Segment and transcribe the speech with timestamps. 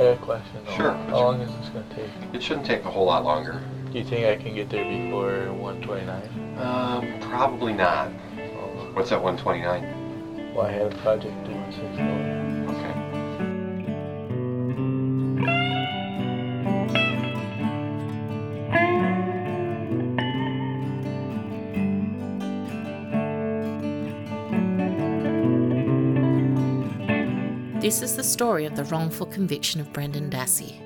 [0.00, 0.64] I got a question.
[0.64, 0.76] though.
[0.76, 0.92] Sure.
[0.92, 2.34] How long is this gonna take?
[2.34, 3.62] It shouldn't take a whole lot longer.
[3.92, 6.58] Do you think I can get there before 129?
[6.58, 8.08] Um, probably not.
[8.94, 10.54] What's at 129?
[10.54, 12.29] Well, I had a project due in six months.
[28.20, 30.78] The story of the wrongful conviction of Brendan Dassey.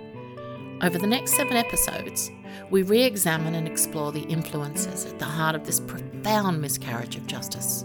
[0.84, 2.30] Over the next seven episodes,
[2.70, 7.26] we re examine and explore the influences at the heart of this profound miscarriage of
[7.26, 7.84] justice.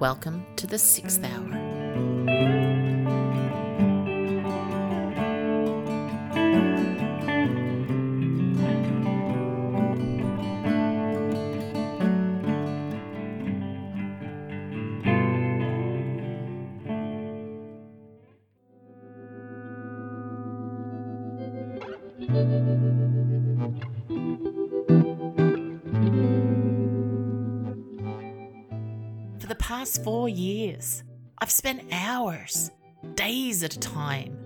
[0.00, 2.57] Welcome to the sixth hour.
[30.68, 31.02] Years,
[31.38, 32.70] I've spent hours,
[33.14, 34.36] days at a time,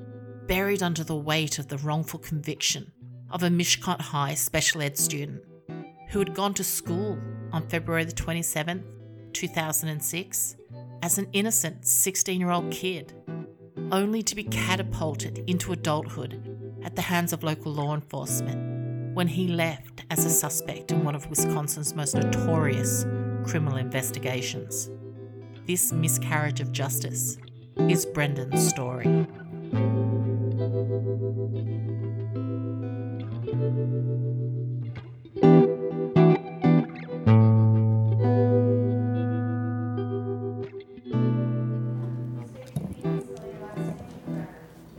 [0.46, 2.92] buried under the weight of the wrongful conviction
[3.28, 5.42] of a Mishicot High special ed student
[6.10, 7.18] who had gone to school
[7.50, 8.84] on February the 27th,
[9.32, 10.56] 2006,
[11.02, 13.12] as an innocent 16 year old kid,
[13.90, 19.48] only to be catapulted into adulthood at the hands of local law enforcement when he
[19.48, 23.04] left as a suspect in one of Wisconsin's most notorious
[23.44, 24.88] criminal investigations.
[25.64, 27.38] This miscarriage of justice
[27.78, 29.04] is Brendan's story.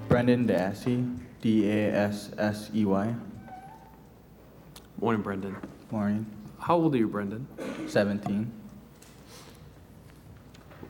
[0.07, 3.13] Brendan Dassey, D A S S E Y.
[5.01, 5.57] Morning, Brendan.
[5.91, 6.25] Morning.
[6.57, 7.45] How old are you, Brendan?
[7.90, 8.62] 17.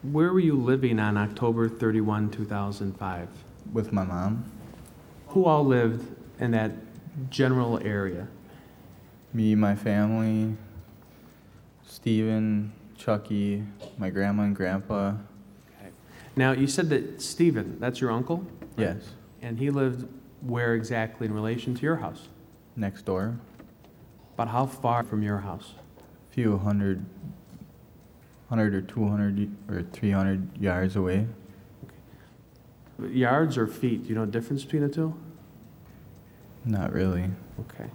[0.04, 3.30] Where were you living on October 31, 2005?
[3.72, 4.52] With my mom.
[5.30, 6.72] Who all lived in that
[7.30, 8.28] general area?
[9.34, 10.58] Me, my family,
[11.88, 13.64] Steven, Chucky,
[13.98, 15.14] my grandma and grandpa.
[15.80, 15.92] Okay.
[16.36, 18.46] Now, you said that Steven, that's your uncle?
[18.76, 18.98] Yes.
[19.42, 20.10] And he lived
[20.42, 22.28] where exactly in relation to your house?
[22.76, 23.38] Next door.
[24.36, 25.76] But how far from your house?
[26.30, 27.06] A few hundred,
[28.54, 31.26] hundred or 200 or 300 yards away.
[33.02, 34.04] Yards or feet?
[34.04, 35.16] Do you know the difference between the two?
[36.64, 37.32] Not really.
[37.62, 37.90] Okay.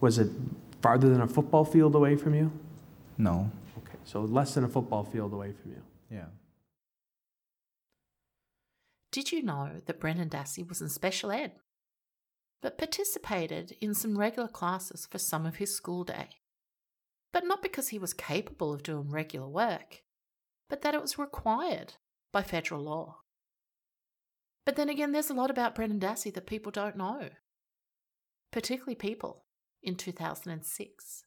[0.00, 0.30] Was it
[0.82, 2.50] farther than a football field away from you?
[3.18, 3.52] No.
[3.78, 5.82] Okay, so less than a football field away from you.
[6.10, 6.26] Yeah.
[9.12, 11.52] Did you know that Brendan Dassey was in special ed,
[12.60, 16.39] but participated in some regular classes for some of his school day?
[17.32, 20.02] But not because he was capable of doing regular work,
[20.68, 21.94] but that it was required
[22.32, 23.18] by federal law.
[24.66, 27.30] But then again, there's a lot about Brendan Dassey that people don't know,
[28.52, 29.44] particularly people
[29.82, 31.24] in 2006.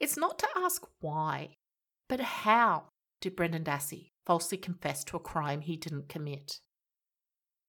[0.00, 1.56] It's not to ask why,
[2.08, 2.84] but how
[3.20, 6.60] did Brendan Dassey falsely confess to a crime he didn't commit?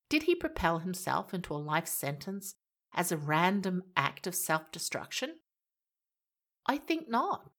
[0.10, 2.56] Did he propel himself into a life sentence
[2.94, 5.36] as a random act of self destruction?
[6.66, 7.50] I think not.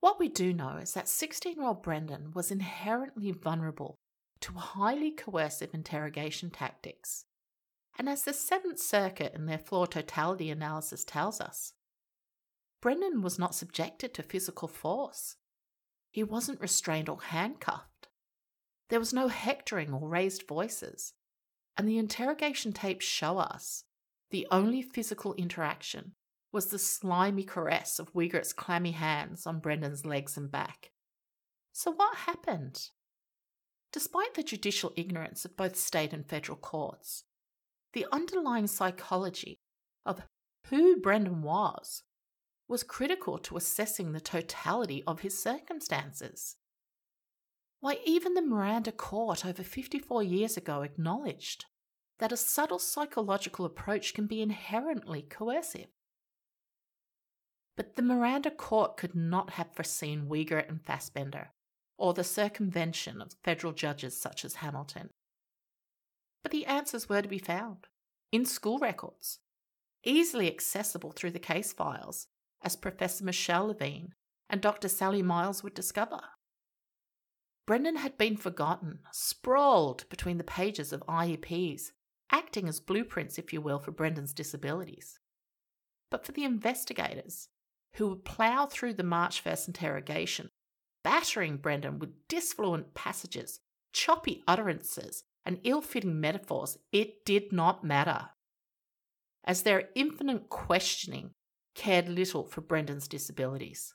[0.00, 3.96] What we do know is that 16 year old Brendan was inherently vulnerable
[4.40, 7.24] to highly coercive interrogation tactics.
[7.98, 11.72] And as the Seventh Circuit in their floor totality analysis tells us,
[12.82, 15.36] Brendan was not subjected to physical force.
[16.10, 18.08] He wasn't restrained or handcuffed.
[18.90, 21.14] There was no hectoring or raised voices.
[21.78, 23.84] And the interrogation tapes show us
[24.30, 26.12] the only physical interaction
[26.54, 30.92] was the slimy caress of Wiegert's clammy hands on Brendan's legs and back.
[31.72, 32.90] So, what happened?
[33.92, 37.24] Despite the judicial ignorance of both state and federal courts,
[37.92, 39.58] the underlying psychology
[40.06, 40.22] of
[40.68, 42.04] who Brendan was
[42.68, 46.56] was critical to assessing the totality of his circumstances.
[47.80, 51.66] Why, even the Miranda court over 54 years ago acknowledged
[52.20, 55.88] that a subtle psychological approach can be inherently coercive.
[57.76, 61.50] But the Miranda court could not have foreseen Wiegert and Fassbender,
[61.98, 65.10] or the circumvention of federal judges such as Hamilton.
[66.42, 67.86] But the answers were to be found
[68.30, 69.38] in school records,
[70.02, 72.26] easily accessible through the case files,
[72.62, 74.08] as Professor Michele LaVigne
[74.50, 74.88] and Dr.
[74.88, 76.20] Sally Miles would discover.
[77.66, 81.92] Brendan had been forgotten, sprawled between the pages of IEPs,
[82.30, 85.18] acting as blueprints, if you will, for Brendan's disabilities.
[86.10, 87.48] But for the investigators,
[87.94, 90.48] who would plough through the March 1st interrogation,
[91.02, 93.60] battering Brendan with disfluent passages,
[93.92, 98.30] choppy utterances, and ill fitting metaphors, it did not matter.
[99.44, 101.32] As their infinite questioning
[101.74, 103.94] cared little for Brendan's disabilities.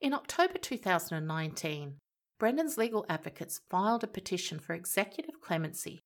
[0.00, 1.96] In October 2019,
[2.38, 6.00] Brendan's legal advocates filed a petition for executive clemency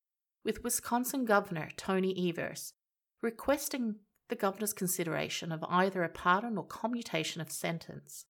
[0.45, 2.73] with Wisconsin Governor Tony Evers,
[3.23, 3.97] requesting
[4.31, 8.25] the governor's consideration of either a pardon or commutation of sentence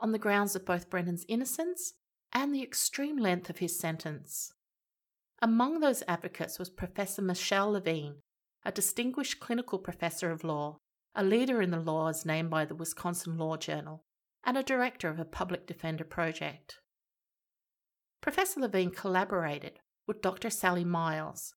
[0.00, 1.92] on the grounds of both Brendan's innocence
[2.32, 4.54] and the extreme length of his sentence.
[5.42, 8.16] Among those advocates was Professor Michele LaVigne,
[8.64, 10.78] a distinguished clinical professor of law,
[11.14, 14.04] a leader in the law as named by the Wisconsin Law Journal,
[14.44, 16.78] and a director of a public defender project.
[18.20, 20.50] Professor LaVigne collaborated with Dr.
[20.50, 21.54] Sally Miles,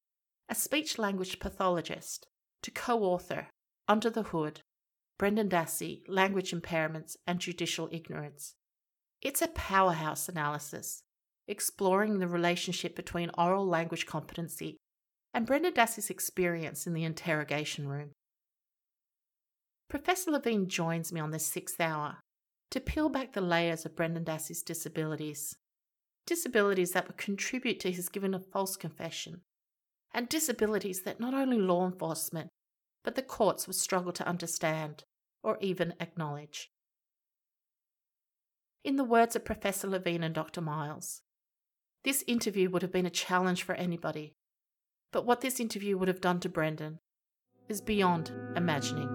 [0.50, 2.28] a speech language pathologist,
[2.62, 3.48] to co author
[3.88, 4.62] Under the Hood
[5.20, 8.56] Brendan Dassey Language Impairments and Judicial Ignorance.
[9.22, 11.02] It's a powerhouse analysis,
[11.50, 14.78] exploring the relationship between oral language competency
[15.34, 18.12] and Brendan Dassey's experience in the interrogation room.
[19.90, 22.20] Professor LaVigne joins me on this sixth hour
[22.72, 25.56] to peel back the layers of Brendan Dassey's disabilities.
[26.26, 29.42] Disabilities that would contribute to his giving a false confession,
[30.14, 32.50] and disabilities that not only law enforcement,
[33.04, 35.04] but the courts would struggle to understand
[35.44, 36.72] or even acknowledge.
[38.84, 40.62] In the words of Professor LaVigne and Dr.
[40.62, 41.22] Miles,
[42.04, 44.36] this interview would have been a challenge for anybody,
[45.12, 47.00] but what this interview would have done to Brendan
[47.70, 49.10] is beyond imagining.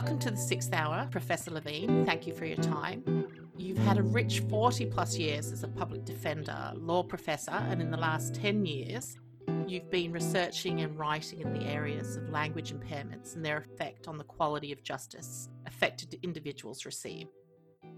[0.00, 2.06] Welcome to the sixth hour, Professor LaVigne.
[2.06, 3.26] Thank you for your time.
[3.56, 7.90] You've had a rich 40 plus years as a public defender, law professor, and in
[7.90, 9.18] the last 10 years,
[9.66, 14.18] you've been researching and writing in the areas of language impairments and their effect on
[14.18, 17.26] the quality of justice affected individuals receive.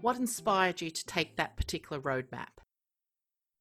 [0.01, 2.63] What inspired you to take that particular roadmap?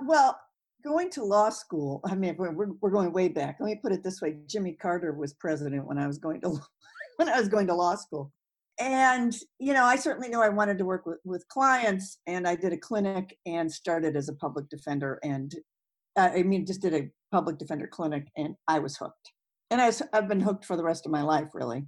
[0.03, 0.41] Well,
[0.83, 3.59] going to law school, I mean, we're, we're going way back.
[3.61, 6.59] Let me put it this way Jimmy Carter was president when I was going to
[7.21, 8.33] when I was going to law school.
[8.79, 12.57] And, you know, I certainly knew I wanted to work with, with clients, and I
[12.57, 15.19] did a clinic and started as a public defender.
[15.23, 15.55] And
[16.17, 19.33] uh, I mean, just did a public defender clinic, and I was hooked.
[19.71, 21.85] And I, I've been hooked for the rest of my life, really.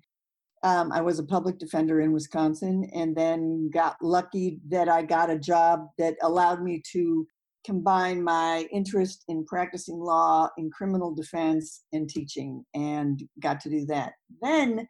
[0.65, 5.31] Um, I was a public defender in Wisconsin and then got lucky that I got
[5.31, 7.27] a job that allowed me to
[7.65, 13.87] combine my interest in practicing law in criminal defense and teaching and got to do
[13.87, 14.13] that.
[14.43, 14.87] Then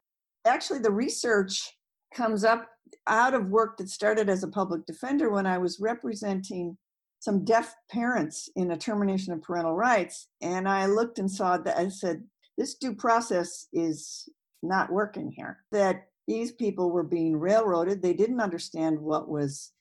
[0.46, 1.76] actually the research
[2.14, 2.68] comes up
[3.06, 6.76] out of work that started as a public defender when I was representing
[7.20, 10.28] some deaf parents in a termination of parental rights.
[10.40, 12.24] And I looked and saw that I said,
[12.58, 14.28] this due process is
[14.62, 15.58] not working here.
[15.70, 18.02] That these people were being railroaded.
[18.02, 19.72] They didn't understand what was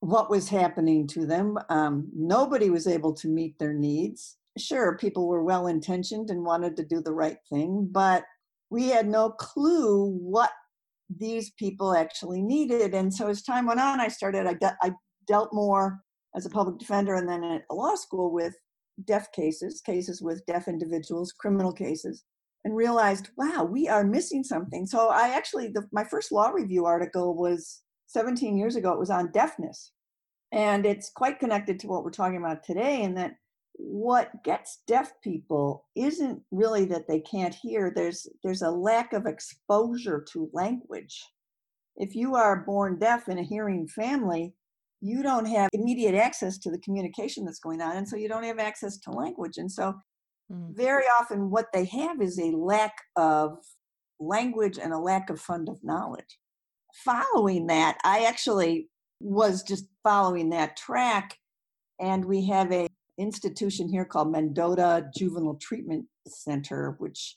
[0.00, 1.56] what was happening to them.
[1.70, 4.36] Um, nobody was able to meet their needs.
[4.58, 8.24] Sure, people were well intentioned and wanted to do the right thing, but
[8.70, 10.50] we had no clue what
[11.14, 12.94] these people actually needed.
[12.94, 14.92] And so as time went on, I started, I, de- I
[15.26, 16.00] dealt more
[16.34, 18.54] as a public defender and then at law school with
[19.04, 22.24] deaf cases, cases with deaf individuals, criminal cases,
[22.64, 24.86] and realized, wow, we are missing something.
[24.86, 28.92] So I actually, the, my first law review article was 17 years ago.
[28.92, 29.92] It was on deafness.
[30.52, 33.32] And it's quite connected to what we're talking about today, in that
[33.76, 39.26] what gets deaf people isn't really that they can't hear there's there's a lack of
[39.26, 41.24] exposure to language
[41.96, 44.54] if you are born deaf in a hearing family
[45.00, 48.44] you don't have immediate access to the communication that's going on and so you don't
[48.44, 49.92] have access to language and so
[50.50, 50.76] mm.
[50.76, 53.58] very often what they have is a lack of
[54.20, 56.38] language and a lack of fund of knowledge
[57.04, 58.88] following that i actually
[59.18, 61.36] was just following that track
[62.00, 62.86] and we have a
[63.18, 67.36] institution here called Mendota Juvenile Treatment Center, which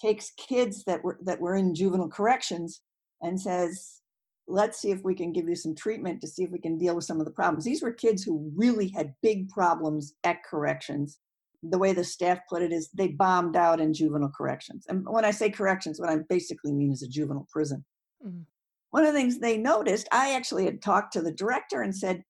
[0.00, 2.82] takes kids that were that were in juvenile corrections
[3.20, 4.00] and says,
[4.46, 6.94] let's see if we can give you some treatment to see if we can deal
[6.94, 7.64] with some of the problems.
[7.64, 11.18] These were kids who really had big problems at corrections.
[11.62, 14.86] the way the staff put it is they bombed out in juvenile corrections.
[14.88, 17.84] And when I say corrections, what I basically mean is a juvenile prison.
[18.24, 18.44] Mm.
[18.90, 22.22] One of the things they noticed, I actually had talked to the director and said,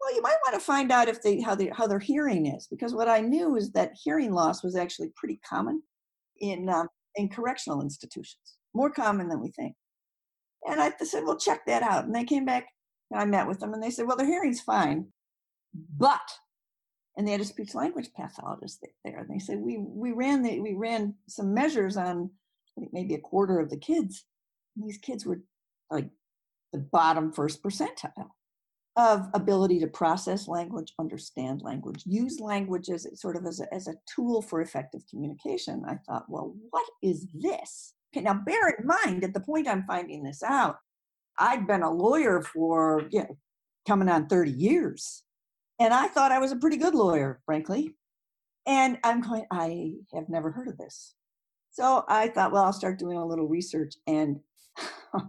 [0.00, 2.66] well, you might want to find out if they how they how their hearing is
[2.66, 5.82] because what I knew is that hearing loss was actually pretty common
[6.40, 9.74] in um, in correctional institutions, more common than we think.
[10.66, 12.04] And I said, well, check that out.
[12.04, 12.68] And they came back
[13.10, 15.06] and I met with them and they said, well, their hearing's fine,
[15.96, 16.20] but
[17.16, 19.18] and they had a speech language pathologist there.
[19.18, 22.30] And they said we we ran the, we ran some measures on
[22.78, 24.24] I think maybe a quarter of the kids.
[24.76, 25.42] And these kids were
[25.90, 26.08] like
[26.72, 28.30] the bottom first percentile
[29.00, 33.88] of ability to process language, understand language, use language as sort of as a, as
[33.88, 35.82] a tool for effective communication.
[35.88, 37.94] I thought, well, what is this?
[38.12, 40.76] Okay, now bear in mind at the point I'm finding this out,
[41.38, 43.38] I'd been a lawyer for you know,
[43.88, 45.22] coming on 30 years.
[45.78, 47.94] And I thought I was a pretty good lawyer, frankly.
[48.66, 51.14] And I'm going, I have never heard of this.
[51.70, 53.94] So I thought, well, I'll start doing a little research.
[54.06, 54.40] And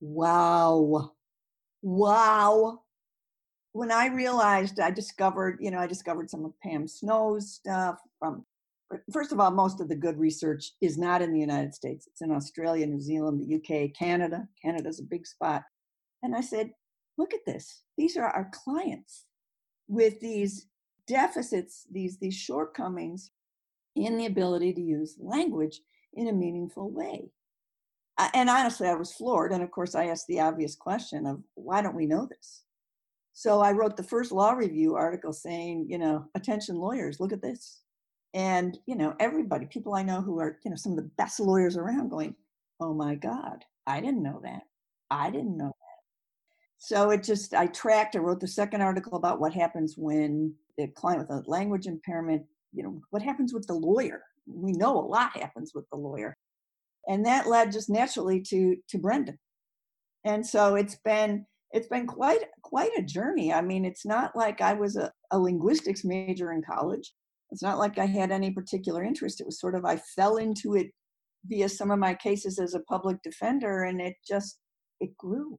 [0.00, 1.12] wow,
[1.80, 2.81] wow.
[3.72, 8.44] When I realized I discovered, you know, I discovered some of Pam Snow's stuff from,
[9.10, 12.06] first of all, most of the good research is not in the United States.
[12.06, 14.46] It's in Australia, New Zealand, the UK, Canada.
[14.62, 15.62] Canada's a big spot.
[16.22, 16.70] And I said,
[17.16, 17.82] look at this.
[17.96, 19.24] These are our clients
[19.88, 20.66] with these
[21.06, 23.30] deficits, these, these shortcomings
[23.96, 25.80] in the ability to use language
[26.14, 27.30] in a meaningful way.
[28.34, 29.52] And honestly, I was floored.
[29.52, 32.62] And of course, I asked the obvious question of why don't we know this?
[33.32, 37.42] So I wrote the first law review article saying, you know, attention lawyers, look at
[37.42, 37.80] this.
[38.34, 41.40] And, you know, everybody, people I know who are, you know, some of the best
[41.40, 42.34] lawyers around going,
[42.80, 44.62] oh my God, I didn't know that.
[45.10, 46.78] I didn't know that.
[46.78, 50.88] so it just, I tracked, I wrote the second article about what happens when the
[50.88, 54.22] client with a language impairment, you know, what happens with the lawyer.
[54.46, 56.36] We know a lot happens with the lawyer.
[57.08, 59.38] And that led just naturally to to Brendan.
[60.24, 63.52] And so it's been it's been quite quite a journey.
[63.52, 67.12] I mean, it's not like I was a, a linguistics major in college.
[67.50, 69.40] It's not like I had any particular interest.
[69.40, 70.88] It was sort of I fell into it
[71.46, 74.58] via some of my cases as a public defender and it just
[75.00, 75.58] it grew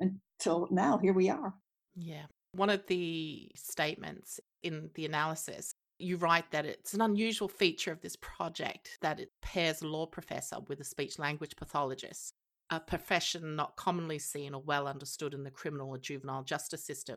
[0.00, 1.54] until now, here we are.
[1.94, 2.26] Yeah.
[2.52, 8.00] One of the statements in the analysis, you write that it's an unusual feature of
[8.00, 12.34] this project that it pairs a law professor with a speech language pathologist,
[12.74, 17.16] a profession not commonly seen or well understood in the criminal or juvenile justice system.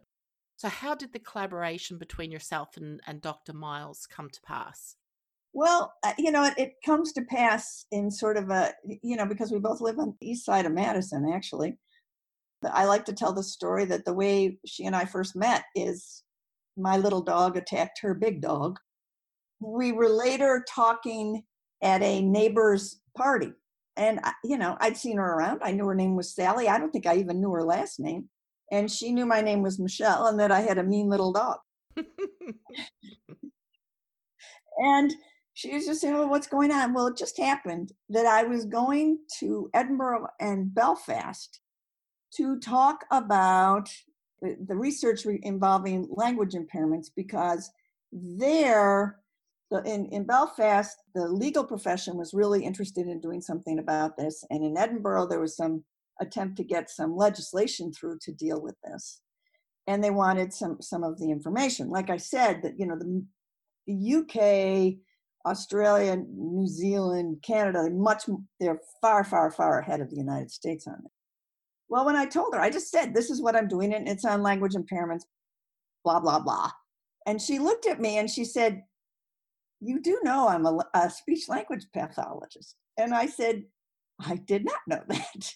[0.56, 3.54] So, how did the collaboration between yourself and, and Dr.
[3.54, 4.96] Miles come to pass?
[5.54, 9.26] Well, uh, you know, it, it, comes to pass in sort of a, you know,
[9.26, 11.78] because we both live on the east side of Madison, actually.
[12.64, 16.24] I like to tell the story that the way she and I first met is
[16.76, 18.78] my little dog attacked her big dog.
[19.60, 21.44] We were later talking
[21.82, 23.52] at a neighbor's party.
[23.98, 25.62] And, you know, I'd seen her around.
[25.64, 26.70] I knew her name was Sally.
[26.70, 28.30] I don't think I even knew her last name.
[28.72, 31.58] And she knew my name was Michele and that I had a mean little dog.
[34.78, 35.14] and
[35.54, 36.94] she was just saying, well, what's going on?
[36.94, 41.60] Well, it just happened that I was going to Edinburgh and Belfast
[42.36, 43.90] to talk about
[44.42, 47.72] the, the research involving language impairments because
[48.12, 49.18] there,
[49.70, 54.44] the, in, in Belfast, the legal profession was really interested in doing something about this.
[54.50, 55.84] And in Edinburgh, there was some
[56.22, 59.22] attempt to get some legislation through to deal with this.
[59.86, 61.90] And they wanted some, some of the information.
[61.90, 63.26] Like I said, that, you know, the,
[63.88, 65.00] the UK,
[65.46, 68.24] Australia, New Zealand, Canada, much,
[68.60, 71.12] they're far, far, far ahead of the United States on this.
[71.90, 74.26] Well, when I told her, I just said, this is what I'm doing, and it's
[74.26, 75.24] on language impairments,
[76.04, 76.72] blah, blah, blah.
[77.26, 78.84] And she looked at me and she said,
[79.80, 82.76] You do know I'm a, a speech language pathologist.
[82.98, 83.64] And I said,
[84.20, 85.54] I did not know that.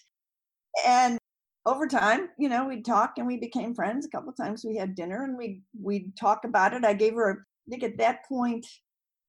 [0.86, 1.18] And
[1.66, 4.06] over time, you know, we'd talk and we became friends.
[4.06, 6.84] A couple of times we had dinner and we we'd talk about it.
[6.84, 8.66] I gave her, I think at that point,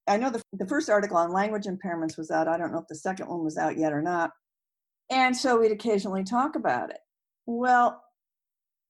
[0.07, 2.47] I know the, the first article on language impairments was out.
[2.47, 4.31] I don't know if the second one was out yet or not.
[5.09, 6.97] And so we'd occasionally talk about it.
[7.45, 8.01] Well,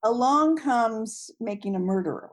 [0.03, 2.29] along comes making a murderer.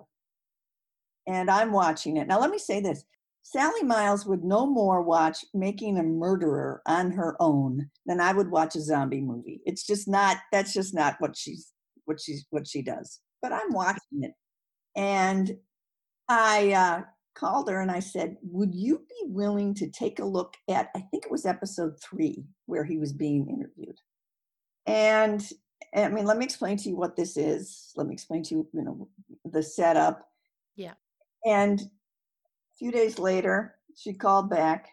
[1.27, 2.27] And I'm watching it.
[2.27, 3.05] Now, let me say this
[3.43, 8.51] Sally Miles would no more watch Making a Murderer on her own than I would
[8.51, 9.61] watch a zombie movie.
[9.65, 11.73] It's just not, that's just not what she's,
[12.05, 13.21] what she's, what she does.
[13.43, 14.33] But I'm watching it.
[14.97, 15.57] And
[16.29, 17.03] I uh,
[17.35, 21.01] called her and I said, Would you be willing to take a look at, I
[21.11, 23.99] think it was episode three, where he was being interviewed?
[24.87, 25.45] And
[25.95, 27.93] I mean, let me explain to you what this is.
[27.97, 29.09] Let me explain to you, you know,
[29.45, 30.29] the setup.
[30.77, 30.95] Yeah.
[31.45, 31.81] And
[32.81, 34.89] few days later, she called back.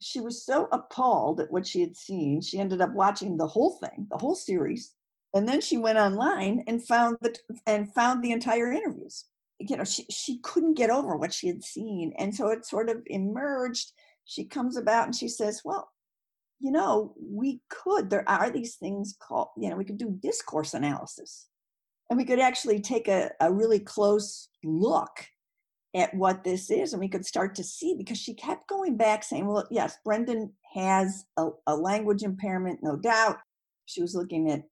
[0.00, 3.72] She was so appalled at what she had seen, she ended up watching the whole
[3.72, 4.92] thing, the whole series,
[5.34, 7.36] and then she went online and found the
[7.66, 9.24] and found the entire interviews.
[9.58, 12.88] You know, she she couldn't get over what she had seen, and so it sort
[12.88, 13.92] of emerged.
[14.26, 15.90] She comes about and she says, "Well,
[16.60, 18.10] you know, we could.
[18.10, 21.48] There are these things called, you know, we could do discourse analysis,
[22.10, 25.26] and we could actually take a, a really close look
[25.94, 29.22] at what this is and we could start to see because she kept going back
[29.22, 33.38] saying well yes brendan has a, a, language impairment no doubt.
[33.86, 34.62] She was looking at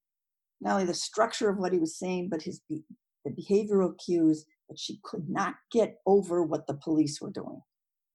[0.61, 2.83] not only the structure of what he was saying but his the
[3.31, 7.61] behavioral cues but she could not get over what the police were doing.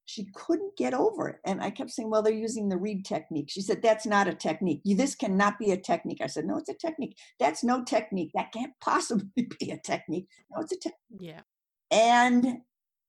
[0.05, 3.49] She couldn't get over it and i kept saying well they're using the Reid technique.
[3.49, 4.81] She said that's not a technique.
[4.83, 6.19] This cannot be a technique.
[6.21, 7.17] I said no it's a technique.
[7.39, 8.31] That's no technique.
[8.33, 10.27] That can't possibly be a technique.
[10.51, 11.41] No it's a technique yeah.
[11.89, 12.57] And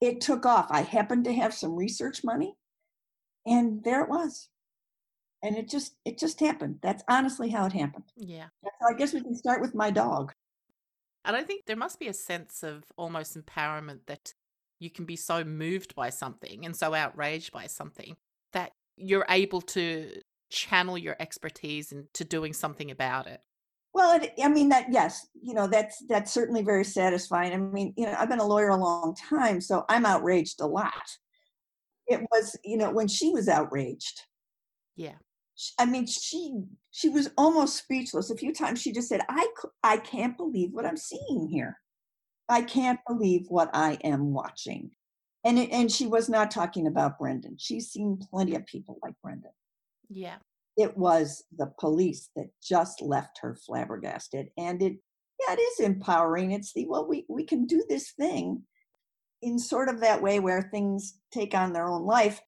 [0.01, 0.67] it took off.
[0.71, 2.55] I happened to have some research money,
[3.47, 4.49] and there it was.
[5.43, 6.79] And it just it just happened.
[6.83, 8.05] That's honestly how it happened.
[8.17, 8.47] Yeah.
[8.63, 10.33] So I guess we can start with my dog.
[11.25, 14.33] And I think there must be a sense of almost empowerment that
[14.81, 18.17] you can be so moved by something and so outraged by something
[18.53, 20.11] that you're able to
[20.51, 23.41] channel your expertise into doing something about it.
[23.95, 27.53] Well, it, I mean that yes, you know that's that's certainly very satisfying.
[27.53, 30.67] I mean, you know, I've been a lawyer a long time, so I'm outraged a
[30.67, 30.93] lot.
[32.07, 34.23] It was, you know, when she was outraged.
[34.97, 35.17] Yeah.
[35.79, 38.31] I mean, she she was almost speechless.
[38.31, 39.47] A few times she just said, "I
[39.83, 41.81] I can't believe what I'm seeing here.
[42.49, 44.93] I can't believe what I am watching."
[45.45, 47.57] And it, and she was not talking about Brendan.
[47.59, 49.53] She's seen plenty of people like Brendan.
[50.09, 50.37] Yeah
[50.79, 54.95] it was the police that just left her flabbergasted and it
[55.41, 58.63] yeah it is empowering it's the well we we can do this thing
[59.43, 62.41] in sort of that way where things take on their own life.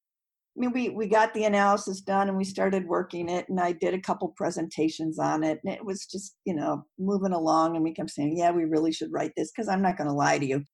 [0.56, 3.70] I mean we we got the analysis done and we started working it and i
[3.70, 7.84] did a couple presentations on it and it was just you know moving along and
[7.84, 10.38] we kept saying yeah we really should write this because i'm not going to lie
[10.38, 10.64] to you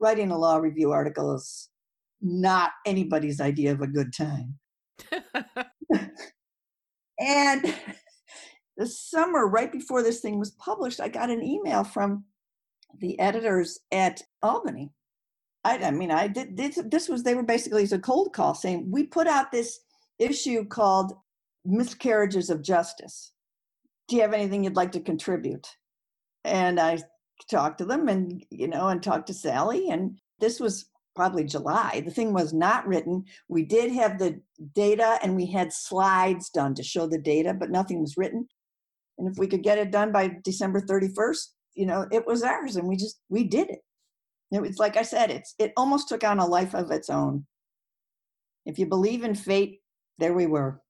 [0.00, 1.68] writing a law review article is
[2.22, 4.54] not anybody's idea of a good time
[7.18, 7.74] And
[8.76, 12.24] the summer, right before this thing was published, I got an email from
[12.98, 14.90] the editors at Albany.
[15.64, 18.54] I, I mean, I did this, this was, they were basically as a cold call
[18.54, 19.80] saying, we put out this
[20.18, 21.12] issue called
[21.64, 23.32] Miscarriages of Justice.
[24.08, 25.66] Do you have anything you'd like to contribute?
[26.44, 26.98] And I
[27.50, 29.90] talked to them and, you know, and talked to Sally.
[29.90, 32.02] And this was probably July.
[32.04, 33.24] The thing was not written.
[33.48, 34.40] We did have the
[34.74, 38.46] data and we had slides done to show the data, but nothing was written.
[39.18, 42.76] And if we could get it done by December 31st, you know, it was ours
[42.76, 43.80] and we just we did it.
[44.52, 47.46] It was like I said, it's it almost took on a life of its own.
[48.64, 49.80] If you believe in fate,
[50.18, 50.80] there we were.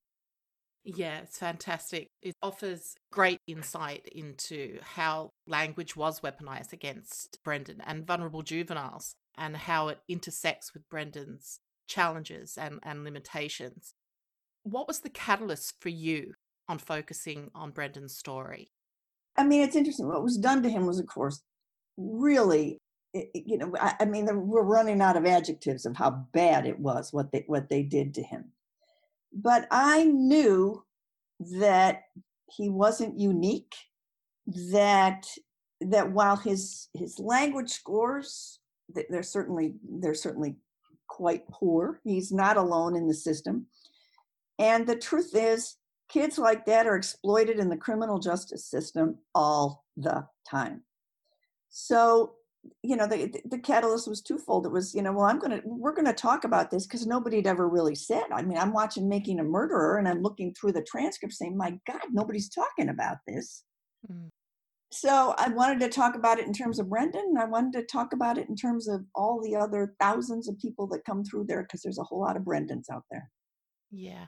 [0.84, 2.10] Yeah, it's fantastic.
[2.22, 9.56] It offers great insight into how language was weaponized against Brendan and vulnerable juveniles and
[9.56, 13.94] how it intersects with Brendan's challenges and, and limitations.
[14.62, 16.34] What was the catalyst for you
[16.68, 18.72] on focusing on Brendan's story?
[19.36, 20.08] I mean, it's interesting.
[20.08, 21.42] What was done to him was, of course,
[21.96, 22.78] really,
[23.12, 27.12] you know, I, I mean, we're running out of adjectives of how bad it was
[27.12, 28.52] what they what they did to him.
[29.32, 30.84] But I knew
[31.58, 32.02] that
[32.50, 33.74] he wasn't unique.
[34.72, 35.26] That
[35.80, 40.56] that while his his language scores they're certainly they're certainly
[41.08, 42.00] quite poor.
[42.04, 43.66] He's not alone in the system.
[44.58, 45.76] And the truth is,
[46.08, 50.82] kids like that are exploited in the criminal justice system all the time.
[51.68, 52.34] So,
[52.82, 54.66] you know, the, the catalyst was twofold.
[54.66, 57.06] It was, you know, well, I'm going to, we're going to talk about this because
[57.06, 58.24] nobody had ever really said.
[58.32, 61.78] I mean, I'm watching Making a Murderer and I'm looking through the transcript saying, my
[61.86, 63.64] God, nobody's talking about this.
[64.10, 64.30] Mm
[64.92, 67.86] so I wanted to talk about it in terms of Brendan, and I wanted to
[67.86, 71.46] talk about it in terms of all the other thousands of people that come through
[71.48, 73.30] there because there's a whole lot of Brendans out there.
[73.90, 74.26] Yeah.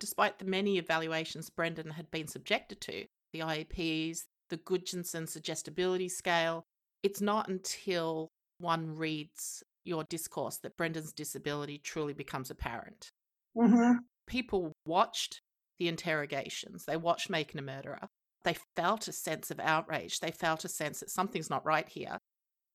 [0.00, 6.64] Despite the many evaluations Brendan had been subjected to, the IEPs, the Gudjonsson suggestibility scale,
[7.02, 13.10] it's not until one reads your discourse that Brendan's disability truly becomes apparent.
[13.56, 13.98] Mm-hmm.
[14.26, 15.40] People watched
[15.78, 18.08] the interrogations, they watched Making a Murderer,
[18.46, 20.20] they felt a sense of outrage.
[20.20, 22.16] They felt a sense that something's not right here.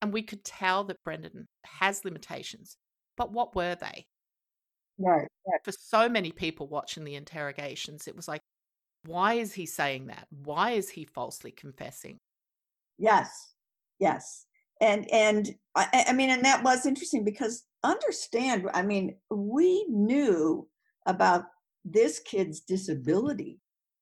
[0.01, 2.75] And we could tell that Brendan has limitations.
[3.15, 4.05] But what were they?
[4.97, 5.63] Right, right.
[5.63, 8.41] For so many people watching the interrogations, it was like,
[9.05, 10.27] why is he saying that?
[10.43, 12.17] Why is he falsely confessing?
[12.97, 13.53] Yes,
[13.97, 14.45] yes.
[14.81, 20.67] And and I, I mean, and that was interesting because understand, I mean, we knew
[21.05, 21.45] about
[21.85, 23.59] this kid's disability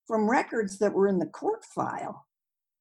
[0.10, 2.26] from records that were in the court file.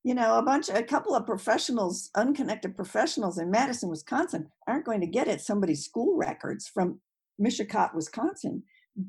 [0.03, 5.03] You know, a bunch, a couple of professionals, unconnected professionals in Madison, Wisconsin, aren't going
[5.03, 6.99] to get at somebody's school records from
[7.39, 8.63] Mishicot, Wisconsin,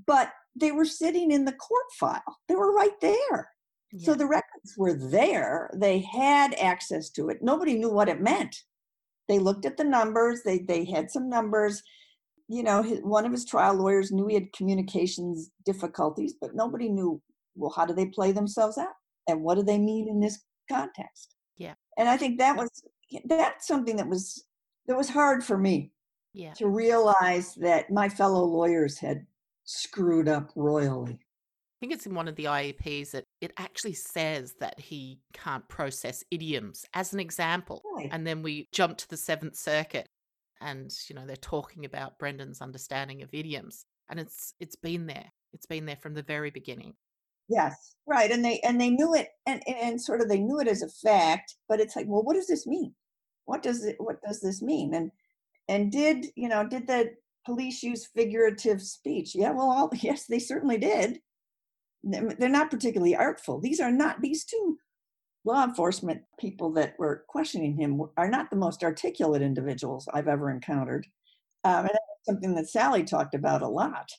[0.05, 2.39] but they were sitting in the court file.
[2.49, 3.49] They were right there.
[3.97, 5.71] So the records were there.
[5.73, 7.39] They had access to it.
[7.41, 8.55] Nobody knew what it meant.
[9.29, 10.43] They looked at the numbers.
[10.43, 11.81] They they had some numbers.
[12.47, 16.89] You know, his, one of his trial lawyers knew he had communications difficulties, but nobody
[16.89, 17.21] knew.
[17.59, 18.95] Well, how do they play themselves out,
[19.27, 21.35] and what do they mean in this context?
[21.57, 21.73] Yeah.
[21.97, 22.69] And I think that was
[23.25, 24.45] that's something that was
[24.87, 25.91] that was hard for me
[26.33, 26.53] yeah.
[26.53, 29.25] to realize that my fellow lawyers had
[29.65, 31.13] screwed up royally.
[31.13, 35.67] I think it's in one of the IEPs that it actually says that he can't
[35.69, 37.81] process idioms as an example.
[37.95, 38.09] Right.
[38.11, 40.09] And then we jump to the Seventh Circuit
[40.59, 43.85] and, you know, they're talking about Brendan's understanding of idioms.
[44.09, 45.31] And it's it's been there.
[45.53, 46.95] It's been there from the very beginning.
[47.49, 48.31] Yes, right.
[48.31, 50.87] And they and they knew it and, and sort of they knew it as a
[50.87, 52.93] fact, but it's like, well, what does this mean?
[53.45, 54.93] What does it what does this mean?
[54.93, 55.11] And
[55.67, 57.11] and did, you know, did the
[57.45, 59.35] police use figurative speech?
[59.35, 61.19] Yeah, well, all, yes, they certainly did.
[62.03, 63.59] They're they're not particularly artful.
[63.59, 64.77] These are not these two
[65.45, 70.51] law enforcement people that were questioning him are not the most articulate individuals I've ever
[70.51, 71.07] encountered.
[71.63, 74.11] Um, and that's something that Sally talked about a lot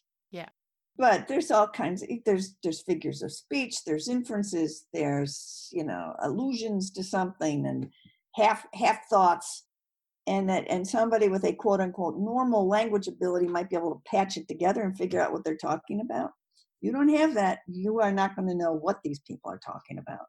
[1.01, 6.15] but there's all kinds of there's there's figures of speech there's inferences there's you know
[6.21, 7.91] allusions to something and
[8.35, 9.65] half half thoughts.
[10.27, 14.03] And that and somebody with a quote unquote normal language ability might be able to
[14.09, 16.31] patch it together and figure out what they're talking about.
[16.81, 19.99] You don't have that you are not going to know what these people are talking
[19.99, 20.27] about.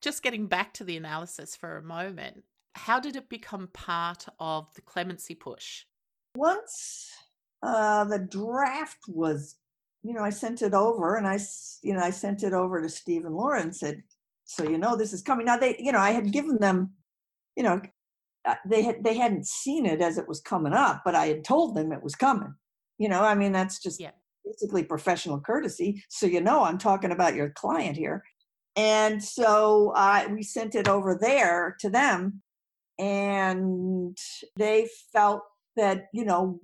[0.00, 2.44] Just getting back to the analysis for a moment,
[2.76, 5.84] how did it become part of the clemency push?
[6.36, 7.10] once
[7.62, 9.56] uh, the draft was,
[10.02, 11.38] you know, I sent it over and I,
[11.82, 14.02] you know, I sent it over to Steve and Laura and said,
[14.44, 15.46] so you know this is coming.
[15.46, 16.90] Now they, you know, I had given them,
[17.56, 17.80] you know,
[18.44, 21.44] uh, they had they hadn't seen it as it was coming up, but I had
[21.44, 22.54] told them it was coming.
[22.98, 24.10] You know, I mean that's just Yeah.
[24.44, 26.02] basically professional courtesy.
[26.08, 28.24] So you know I'm talking about your client here.
[28.76, 32.42] And so I we sent it over there to them
[32.98, 34.16] and
[34.56, 35.42] they felt
[35.76, 36.60] that you know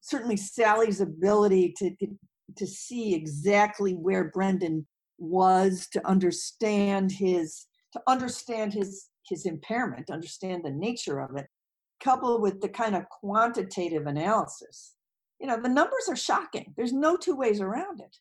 [0.00, 2.06] certainly sally's ability to to,
[2.56, 4.86] to see exactly where brendan
[5.18, 11.46] was to understand his to understand his his impairment understand the nature of it
[12.00, 14.94] coupled with the kind of quantitative analysis.
[15.40, 16.72] You know the numbers are shocking.
[16.76, 18.16] There's no two ways around it.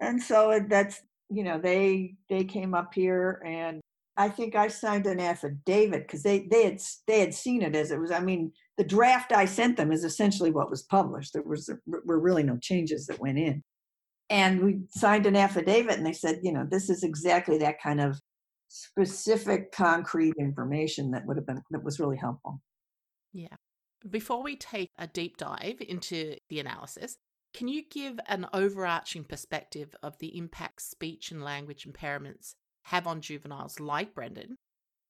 [0.00, 3.80] And so uh, that's you know they they came up here and
[4.16, 7.90] I think I signed an affidavit because they they had they had seen it as
[7.90, 8.10] it was.
[8.10, 11.32] I mean, the draft I sent them is essentially what was published.
[11.32, 13.62] There was were really no changes that went in,
[14.30, 18.00] and we signed an affidavit, and they said, you know, this is exactly that kind
[18.00, 18.20] of
[18.68, 22.60] specific, concrete information that would have been that was really helpful.
[23.32, 23.56] Yeah.
[24.08, 27.16] Before we take a deep dive into the analysis,
[27.54, 33.20] can you give an overarching perspective of the impact speech and language impairments have on
[33.20, 34.56] juveniles like Brendan,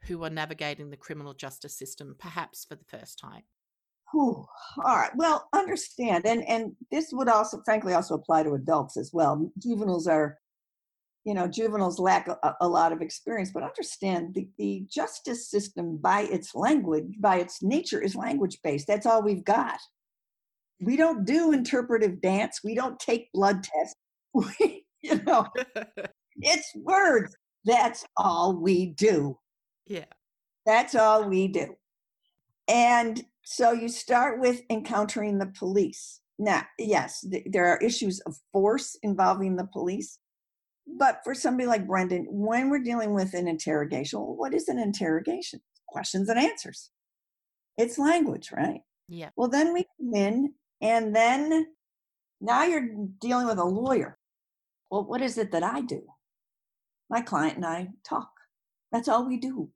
[0.05, 3.43] who are navigating the criminal justice system perhaps for the first time?
[4.13, 4.47] Whew.
[4.85, 5.11] All right.
[5.17, 9.51] Well, understand, and and this would also, frankly, also apply to adults as well.
[9.59, 10.39] Juveniles are,
[11.25, 15.97] you know, juveniles lack a, a lot of experience, but understand the the justice system
[15.97, 18.87] by its language, by its nature, is language based.
[18.87, 19.81] That's all we've got.
[20.81, 22.61] We don't do interpretive dance.
[22.63, 23.95] We don't take blood tests.
[24.35, 25.47] We, you know,
[26.37, 27.37] it's words.
[27.65, 29.39] That's all we do.
[29.87, 30.05] yeah.
[30.67, 31.75] That's all we do.
[32.69, 36.21] And so you start with encountering the police.
[36.39, 40.19] Now, yes, th- there are issues of force involving the police.
[40.87, 44.79] But for somebody like Brendan, when we're dealing with an interrogation, well, what is an
[44.79, 45.61] interrogation?
[45.87, 46.91] Questions and answers.
[47.77, 48.81] It's language, right?
[49.09, 49.31] Yeah.
[49.37, 51.67] Well, then we come in, and then
[52.41, 52.89] now you're
[53.21, 54.19] dealing with a lawyer.
[54.91, 56.03] Well, what is it that I do?
[57.11, 58.31] My client and I talk.
[58.93, 59.71] That's all we do.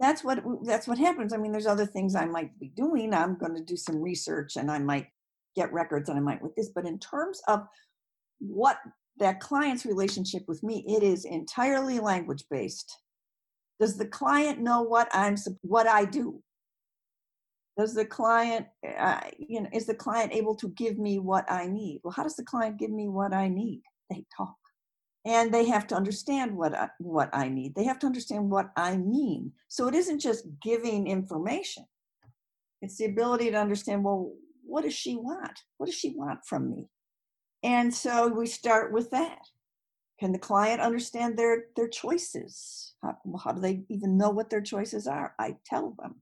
[0.00, 1.32] That's what that's what happens.
[1.32, 3.14] I mean there's other things i might be doing.
[3.14, 5.06] I'm going to do some research and i might
[5.56, 7.66] get records and i might with this but in terms of
[8.38, 8.78] what
[9.18, 12.98] that client's relationship with me it is entirely language based
[13.80, 16.42] does the client know what i'm what i do?
[17.76, 18.66] Does the client
[18.98, 22.00] uh, you know is the client able to give me what i need?
[22.04, 23.82] Well how does the client give me what i need?
[24.10, 24.54] They talk
[25.24, 27.74] and they have to understand what I, what I need.
[27.74, 29.52] They have to understand what I mean.
[29.68, 31.86] So it isn't just giving information.
[32.82, 34.32] It's the ability to understand, well,
[34.66, 35.58] what does she want?
[35.78, 36.88] What does she want from me?
[37.62, 39.38] And so we start with that.
[40.20, 42.94] Can the client understand their their choices?
[43.02, 45.34] How, how do they even know what their choices are?
[45.38, 46.16] I tell them.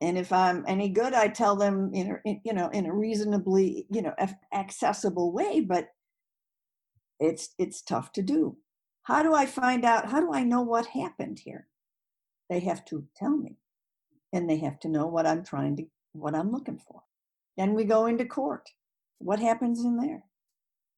[0.00, 2.92] And if I'm any good, I tell them in, a, in you know in a
[2.92, 4.14] reasonably you know
[4.52, 5.60] accessible way.
[5.60, 5.88] But
[7.20, 8.56] it's it's tough to do.
[9.02, 10.10] How do I find out?
[10.10, 11.68] How do I know what happened here?
[12.48, 13.58] They have to tell me,
[14.32, 17.02] and they have to know what I'm trying to what I'm looking for.
[17.56, 18.68] Then we go into court.
[19.18, 20.24] What happens in there?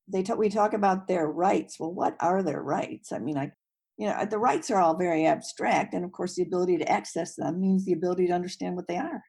[0.08, 1.78] They talk, we talk about their rights.
[1.78, 3.12] Well, what are their rights?
[3.12, 3.52] I mean, I
[3.98, 7.36] you know the rights are all very abstract and of course the ability to access
[7.36, 9.22] them means the ability to understand what they are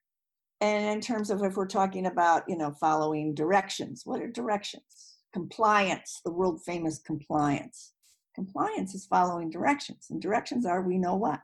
[0.62, 5.13] and in terms of if we're talking about you know following directions what are directions
[5.34, 7.94] compliance the world famous compliance
[8.36, 11.42] compliance is following directions and directions are we know what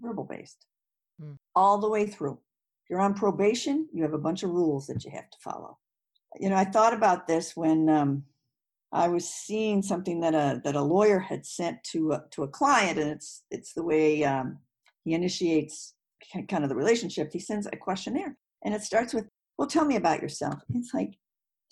[0.00, 0.66] verbal based
[1.20, 1.32] hmm.
[1.54, 2.38] all the way through
[2.82, 5.78] if you're on probation you have a bunch of rules that you have to follow
[6.38, 8.24] you know i thought about this when um,
[8.94, 12.48] I was seeing something that a that a lawyer had sent to a, to a
[12.48, 14.58] client, and it's it's the way um,
[15.04, 15.94] he initiates
[16.48, 17.30] kind of the relationship.
[17.32, 19.26] He sends a questionnaire, and it starts with,
[19.58, 21.14] "Well, tell me about yourself." It's like,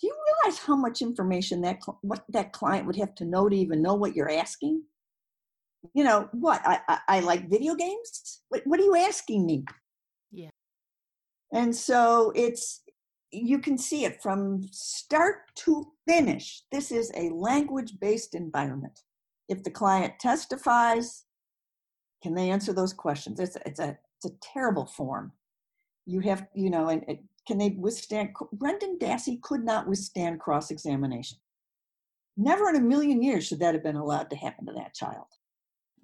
[0.03, 3.55] do you realize how much information that what that client would have to know to
[3.55, 4.83] even know what you're asking?
[5.93, 6.61] You know what?
[6.65, 8.41] I I, I like video games.
[8.49, 9.63] What what are you asking me?
[10.29, 10.49] Yeah.
[11.53, 12.81] And so it's
[13.31, 16.63] you can see it from start to finish.
[16.69, 18.99] This is a language based environment.
[19.47, 21.23] If the client testifies,
[22.21, 23.39] can they answer those questions?
[23.39, 25.31] It's, it's, a, it's a terrible form.
[26.05, 28.29] You have, you know, and it, can they withstand?
[28.53, 31.37] Brendan Dassey could not withstand cross examination.
[32.37, 35.27] Never in a million years should that have been allowed to happen to that child.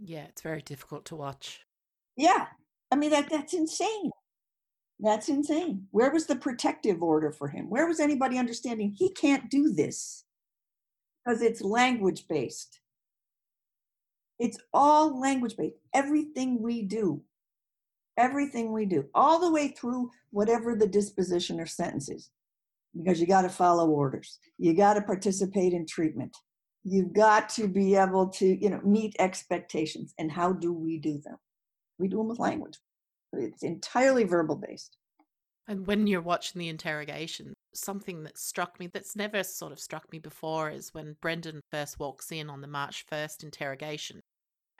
[0.01, 1.61] Yeah, it's very difficult to watch.
[2.15, 2.47] Yeah.
[2.91, 4.11] I mean, that, that's insane.
[4.99, 5.87] That's insane.
[5.91, 7.69] Where was the protective order for him?
[7.69, 10.25] Where was anybody understanding he can't do this?
[11.23, 12.81] Because it's language based.
[14.39, 15.75] It's all language based.
[15.93, 17.21] Everything we do,
[18.19, 22.29] everything we do, all the way through whatever the disposition or sentence is,
[22.95, 24.37] because you got to follow orders.
[24.57, 26.35] You got to participate in treatment.
[26.83, 30.13] You've got to be able to, you know, meet expectations.
[30.19, 31.37] And how do we do them?
[31.97, 32.77] We do them with language.
[33.33, 34.97] It's entirely verbal based.
[35.67, 40.11] And when you're watching the interrogation, something that struck me that's never sort of struck
[40.11, 44.19] me before is when Brendan first walks in on the March 1st interrogation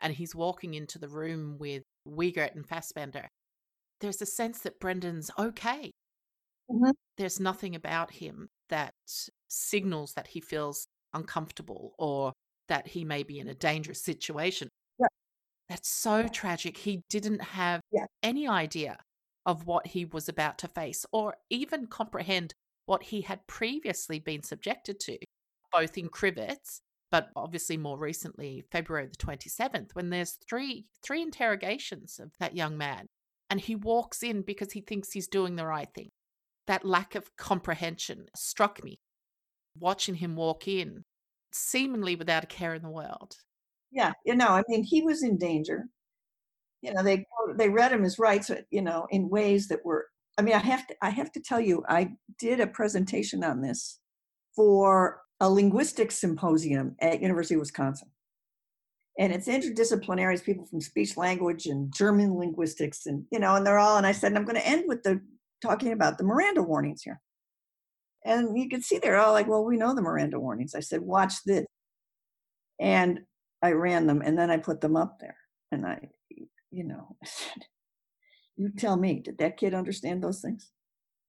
[0.00, 3.28] and he's walking into the room with Wiegert and Fassbender.
[4.00, 5.90] There's a sense that Brendan's okay.
[6.70, 6.90] Mm-hmm.
[7.16, 8.94] There's nothing about him that
[9.48, 12.32] signals that he feels uncomfortable or
[12.68, 14.68] that he may be in a dangerous situation.
[15.70, 16.76] That's so tragic.
[16.76, 18.06] He didn't have yeah.
[18.24, 18.98] any idea
[19.46, 22.54] of what he was about to face or even comprehend
[22.86, 25.16] what he had previously been subjected to,
[25.72, 32.20] both in Crivitz, but obviously more recently, February the 27th, when there's three three interrogations
[32.20, 33.06] of that young man.
[33.48, 36.10] And he walks in because he thinks he's doing the right thing.
[36.68, 39.00] That lack of comprehension struck me.
[39.76, 41.04] Watching him walk in,
[41.52, 43.34] seemingly without a care in the world.
[43.90, 45.86] Yeah, you know, I mean, he was in danger.
[46.80, 47.24] You know, they
[47.56, 50.06] they read him his rights, uh, you know, in ways that were.
[50.38, 53.62] I mean, I have to I have to tell you, I did a presentation on
[53.62, 53.98] this
[54.54, 58.08] for a linguistics symposium at University of Wisconsin,
[59.18, 60.34] and it's interdisciplinary.
[60.34, 63.96] It's people from speech language and German linguistics, and you know, and they're all.
[63.96, 65.20] And I said, I'm going to end with the
[65.60, 67.20] talking about the Miranda warnings here.
[68.24, 70.74] And you can see they're all like, well, we know the Miranda warnings.
[70.74, 71.66] I said, watch this.
[72.78, 73.20] And
[73.62, 75.36] I ran them and then I put them up there.
[75.72, 76.08] And I,
[76.70, 77.64] you know, I said,
[78.56, 80.70] you tell me, did that kid understand those things?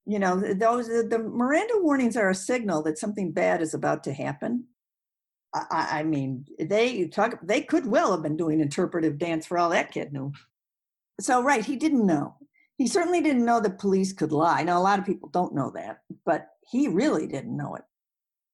[0.06, 4.14] You know, those the Miranda warnings are a signal that something bad is about to
[4.14, 4.66] happen.
[5.54, 7.40] I, I mean, they talk.
[7.44, 10.32] They could well have been doing interpretive dance for all that kid knew.
[11.20, 12.36] So, right, he didn't know.
[12.78, 14.64] He certainly didn't know that police could lie.
[14.64, 17.84] Now, a lot of people don't know that, but he really didn't know it.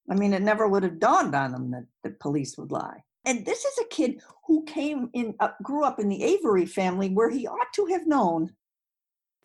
[0.09, 3.45] I mean, it never would have dawned on him that, that police would lie and
[3.45, 7.29] this is a kid who came in uh, grew up in the avery family where
[7.29, 8.49] he ought to have known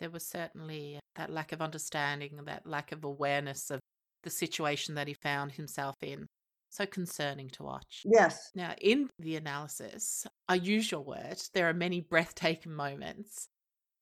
[0.03, 3.79] there was certainly that lack of understanding that lack of awareness of
[4.25, 6.27] the situation that he found himself in
[6.71, 11.75] so concerning to watch yes now in the analysis i use your word there are
[11.75, 13.47] many breathtaking moments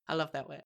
[0.08, 0.62] i love that word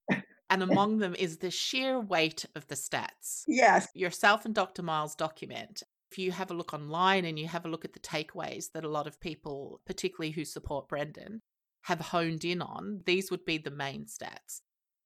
[0.50, 3.42] and among them is the sheer weight of the stats.
[3.48, 3.88] Yes.
[3.94, 4.82] Yourself and Dr.
[4.82, 7.98] Miles document if you have a look online and you have a look at the
[7.98, 11.40] takeaways that a lot of people, particularly who support Brendan,
[11.82, 14.60] have honed in on, these would be the main stats.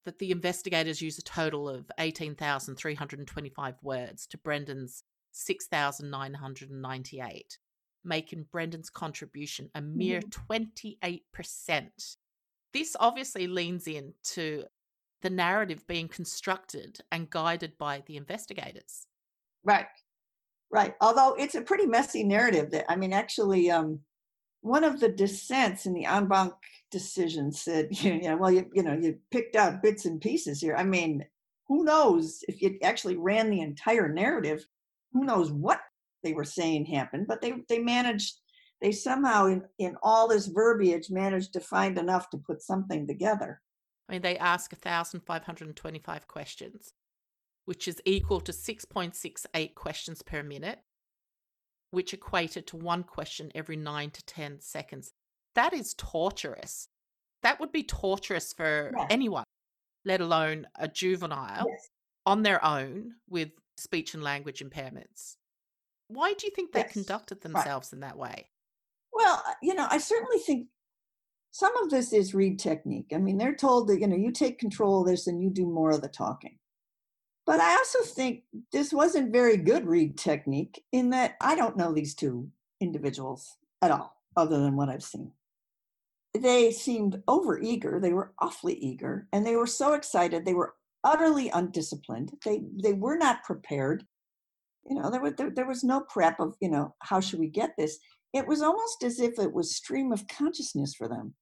[0.09, 7.59] That the investigators use a total of 18,325 words to Brendan's 6,998,
[8.05, 12.17] making Brendan's contribution a mere 28%.
[12.73, 14.65] This obviously leans into
[15.21, 19.07] the narrative being constructed and guided by the investigators.
[19.63, 19.85] Right.
[20.71, 20.95] Right.
[21.03, 24.01] Although it's a pretty messy narrative that I mean actually um
[24.61, 26.53] one of the dissents in the en banc
[26.91, 30.75] decision said, you know, well, you, you know, you picked out bits and pieces here.
[30.77, 31.25] I mean,
[31.67, 34.67] who knows if you actually ran the entire narrative,
[35.13, 35.81] who knows what
[36.23, 38.37] they were saying happened, but they, they managed,
[38.81, 43.61] they somehow in, in all this verbiage managed to find enough to put something together.
[44.09, 46.95] I mean, they ask 1,525 questions,
[47.67, 50.79] which is equal to 6.68 questions per minute,
[51.91, 55.13] which equated to one question every nine to 10 seconds.
[55.55, 56.89] That is torturous.
[57.43, 59.07] That would be torturous for Yes.
[59.11, 59.45] anyone,
[60.05, 61.89] let alone a juvenile Yes.
[62.27, 65.37] on their own with speech and language impairments.
[66.09, 66.93] Why do you think they Yes.
[66.93, 67.43] conducted Right.
[67.55, 68.51] themselves in that way?
[69.13, 70.69] Well, uh, you know, I certainly think
[71.51, 73.13] some of this is Reid technique.
[73.13, 75.67] I mean, they're told that, you know, you take control of this and you do
[75.67, 76.59] more of the talking.
[77.49, 81.95] But I also think this wasn't very good Reid technique in that I don't know
[81.95, 85.33] these two individuals at all, other than what I've seen.
[86.39, 88.01] They seemed over eager.
[88.01, 90.45] They were awfully eager and they were so excited.
[90.45, 92.33] They were utterly undisciplined.
[92.45, 94.05] They they were not prepared.
[94.85, 97.49] You know, there was there, there was no prep of, you know, how should we
[97.49, 97.99] get this?
[98.35, 101.35] it was almost as if it was stream of consciousness for them.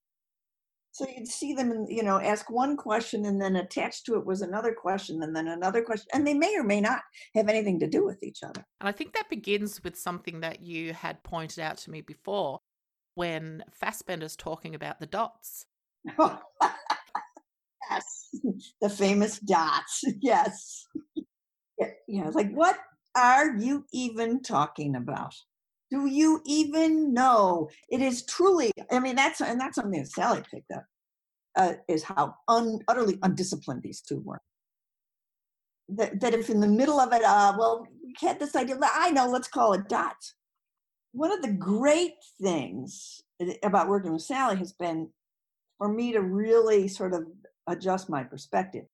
[0.97, 4.25] So you'd see them, and you know, ask one question, and then attached to it
[4.25, 7.01] was another question, and then another question, and they may or may not
[7.35, 8.65] have anything to do with each other.
[8.81, 12.61] And I think that begins with something that you had pointed out to me before
[13.13, 15.67] when Fassbender's talking about the dots.
[16.19, 16.39] yes,
[18.81, 20.03] the famous dots.
[20.19, 20.87] Yes,
[21.77, 22.29] yeah, yeah.
[22.29, 22.75] Like, what
[23.15, 25.35] are you even talking about?
[25.89, 27.69] Do you even know?
[27.89, 28.71] It is truly.
[28.91, 30.85] I mean, that's and that's something that Sally picked up.
[31.55, 34.39] Uh, is how un, utterly undisciplined these two were.
[35.89, 38.77] That, that if in the middle of it, uh, well, we had this idea.
[38.83, 40.35] I know, let's call it dots.
[41.13, 43.23] One of the great things
[43.63, 45.09] about working with Sally has been
[45.79, 47.25] for me to really sort of
[47.67, 48.85] adjust my perspective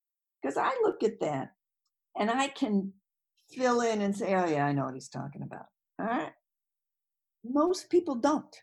[0.41, 1.49] because I look at that
[2.17, 2.93] and I can
[3.51, 5.65] fill in and say, oh, yeah, I know what he's talking about.
[5.99, 6.32] All right.
[7.43, 8.56] Most people don't.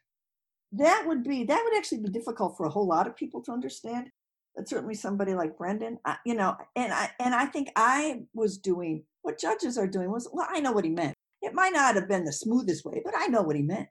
[0.72, 3.52] That would be, that would actually be difficult for a whole lot of people to
[3.52, 4.10] understand.
[4.56, 8.58] But certainly somebody like Brendan, I, you know, and I, and I think I was
[8.58, 11.14] doing what judges are doing was, well, I know what he meant.
[11.42, 13.88] It might not have been the smoothest way, but I know what he meant.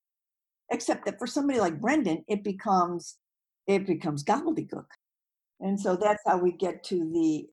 [0.71, 3.17] Except that for somebody like Brendan, it becomes,
[3.67, 4.86] it becomes gobbledygook.
[5.60, 7.47] And so that's how we get to the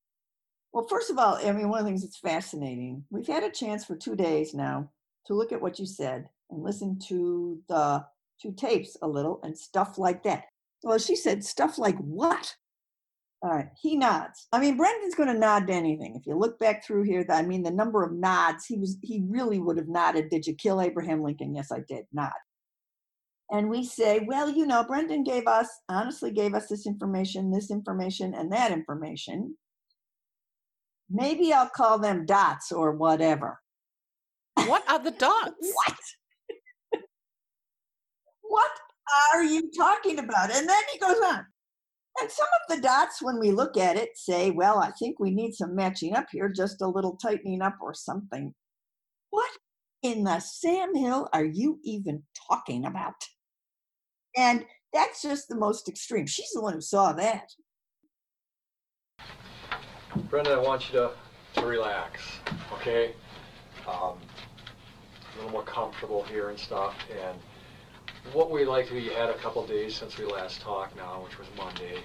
[0.76, 3.50] well, first of all, I mean, one of the things that's fascinating, we've had a
[3.50, 4.90] chance for two days now
[5.26, 8.04] to look at what you said and listen to the
[8.40, 10.44] two tapes a little and stuff like that.
[10.82, 12.54] Well, she said, stuff like what?
[13.42, 14.48] All right, he nods.
[14.52, 16.16] I mean, Brendan's going to nod to anything.
[16.16, 19.22] If you look back through here, I mean, the number of nods, he was, he
[19.28, 20.30] really would have nodded.
[20.30, 21.54] Did you kill Abraham Lincoln?
[21.54, 22.06] Yes, I did.
[22.12, 22.32] Nod.
[23.50, 27.70] And we say, well, you know, Brendan gave us, honestly gave us this information, this
[27.70, 29.54] information, and that information
[31.10, 33.60] maybe I'll call them dots or whatever.
[34.66, 35.54] What are the dots?
[35.60, 35.98] what?
[38.48, 38.70] What
[39.34, 40.50] are you talking about?
[40.50, 41.46] And then he goes on.
[42.18, 45.30] And some of the dots, when we look at it, say, well, I think we
[45.30, 48.54] need some matching up here, just a little tightening up or something.
[49.30, 49.50] What
[50.02, 53.14] in the Sam Hill are you even talking about?
[54.36, 56.26] And that's just the most extreme.
[56.26, 57.50] She's the one who saw that.
[60.30, 61.10] Brenda, I want you to,
[61.60, 62.22] to relax,
[62.72, 63.14] okay?
[63.86, 66.94] Um, a little more comfortable here and stuff.
[67.10, 67.38] And
[68.32, 71.38] what we like to you had a couple days since we last talked now, which
[71.38, 71.98] was Monday,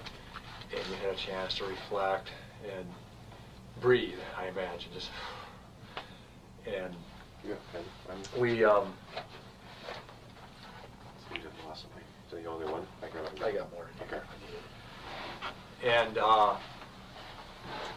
[0.70, 2.28] and we had a chance to reflect
[2.76, 2.86] and
[3.80, 5.10] breathe, I imagine, just.
[6.66, 6.94] And
[7.44, 7.84] Yeah, okay.
[8.08, 8.92] I'm, we, um,
[11.32, 12.02] you did lost something.
[12.26, 12.86] Is that the only one?
[13.02, 13.42] I got it.
[13.42, 13.88] I got more.
[14.02, 14.20] Okay.
[15.84, 16.56] And uh,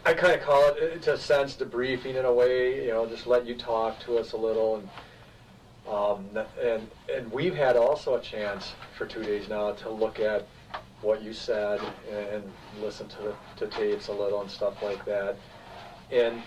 [0.04, 3.26] I kind of call it, it's a sense debriefing in a way, you know, just
[3.26, 4.76] let you talk to us a little.
[4.76, 4.88] And,
[5.88, 6.28] um,
[6.62, 10.46] and, and we've had also a chance for two days now to look at
[11.02, 11.80] what you said
[12.10, 15.36] and, and listen to to tapes a little and stuff like that.
[16.10, 16.42] And,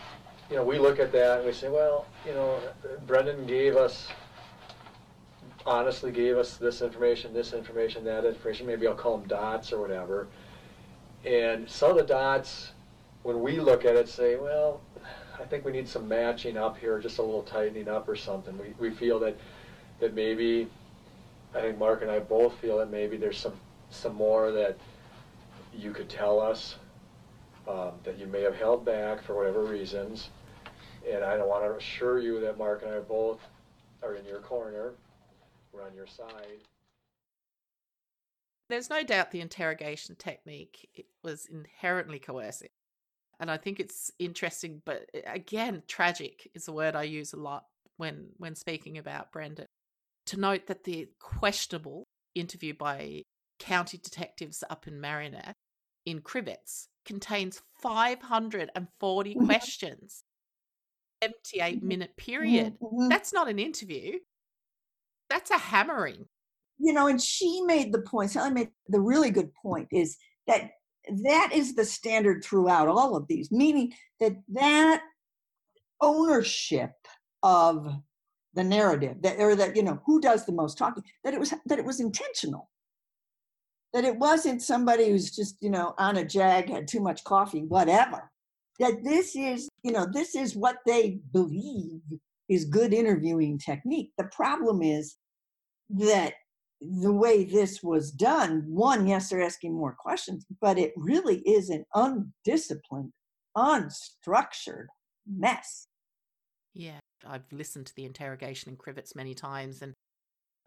[0.50, 2.60] you know, we look at that and we say, well, you know,
[3.08, 4.08] Brendan gave us
[5.66, 8.66] honestly gave us this information, this information, that information.
[8.66, 10.28] Maybe I'll call them dots or whatever.
[11.26, 12.72] And some of the dots
[13.24, 14.82] when we look at it, say, well,
[15.40, 18.58] I think we need some matching up here, just a little tightening up or something.
[18.58, 19.38] We, we feel that,
[20.00, 20.68] that maybe,
[21.56, 23.54] I think Mark and I both feel that maybe there's some,
[23.90, 24.78] some more that
[25.74, 26.76] you could tell us,
[27.68, 30.30] um, that you may have held back for whatever reasons.
[31.10, 33.40] And I want to assure you that Mark and I both
[34.04, 34.94] are in your corner,
[35.72, 36.60] we're on your side.
[38.68, 42.70] There's no doubt the interrogation technique was inherently coercive.
[43.40, 47.38] And I think it's interesting, but uh, again, tragic is a word I use a
[47.38, 47.64] lot
[47.98, 49.66] when when speaking about Brendan.
[50.28, 52.04] To note that the questionable
[52.36, 53.24] interview by
[53.60, 55.54] county detectives up in Marinette
[56.06, 59.46] in Crivitz contains 540 Mhm.
[59.46, 60.22] questions.
[61.24, 61.84] 78 Mhm.
[61.84, 62.78] minute period.
[62.80, 63.10] Mhm.
[63.10, 64.20] That's not an interview.
[65.30, 66.26] That's a hammering.
[66.82, 70.18] you know, and she made the point, Sally made the really good point is
[70.48, 70.72] that
[71.24, 75.02] that is the standard throughout all of these, meaning that that
[76.02, 76.92] ownership
[77.44, 77.88] of
[78.54, 81.54] the narrative that or that you know who does the most talking that it was
[81.66, 82.70] that it was intentional.
[83.94, 87.64] That it wasn't somebody who's just you know on a jag had too much coffee
[87.64, 88.32] whatever.
[88.80, 92.02] That this is you know this is what they believe
[92.50, 94.12] is good interviewing technique.
[94.18, 95.16] The problem is
[95.92, 96.34] that
[96.82, 101.70] the way this was done, one, yes, they're asking more questions, but it really is
[101.70, 103.12] an undisciplined,
[103.58, 104.86] unstructured
[105.28, 105.88] mess.
[106.74, 109.94] Yeah, I've listened to the interrogation in Crivitz many times, and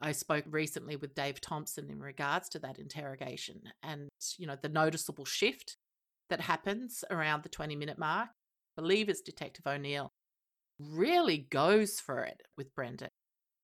[0.01, 4.69] I spoke recently with Dave Thompson in regards to that interrogation and, you know, the
[4.69, 5.77] noticeable shift
[6.29, 8.29] that happens around the 20 minute mark.
[8.77, 10.11] I believe it's Detective O'Neill
[10.81, 13.09] really goes for it with Brendan,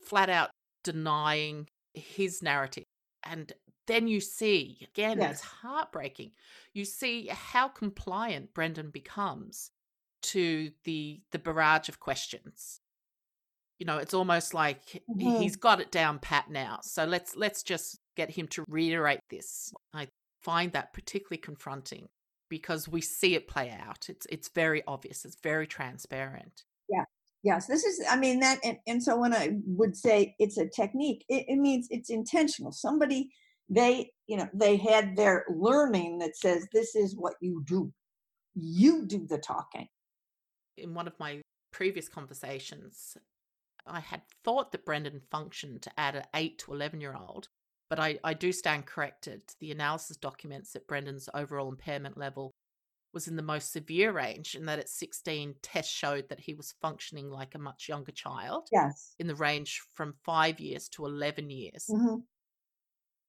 [0.06, 0.50] flat out
[0.84, 2.84] denying his narrative.
[3.24, 3.52] And
[3.86, 6.32] then you see, again, it's heartbreaking.
[6.74, 9.70] You see how compliant Brendan becomes
[10.22, 12.80] to the the barrage of questions.
[13.78, 15.32] You know, it's almost like Mhm.
[15.36, 16.80] he's got it down pat now.
[16.82, 19.72] So let's let's just get him to reiterate this.
[19.92, 20.08] I
[20.42, 22.08] find that particularly confronting
[22.48, 24.08] because we see it play out.
[24.10, 25.24] It's it's very obvious.
[25.24, 26.64] It's very transparent.
[27.42, 30.68] Yes, this is, I mean, that, and, and so when I would say it's a
[30.68, 32.72] technique, it, it means it's intentional.
[32.72, 33.30] Somebody,
[33.68, 37.92] they, you know, they had their learning that says this is what you do.
[38.54, 39.88] You do the talking.
[40.76, 41.40] in one of my
[41.72, 43.16] previous conversations,
[43.86, 47.48] I had thought that Brendan functioned at an 8 to 11 year old,
[47.90, 49.42] but I, I do stand corrected.
[49.60, 52.52] The analysis documents that Brendan's overall impairment level
[53.12, 56.74] was in the most severe range, and that at 16, tests showed that he was
[56.80, 59.14] functioning like a much younger child Yes.
[59.18, 61.86] in the range from five years to 11 years.
[61.88, 62.26] Mhm.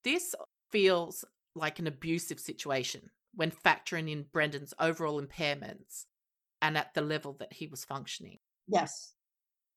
[0.03, 0.35] This
[0.71, 1.25] feels
[1.55, 6.05] like an abusive situation when factoring in Brendan's overall impairments
[6.61, 8.39] and at the level that he was functioning.
[8.67, 9.13] Yes.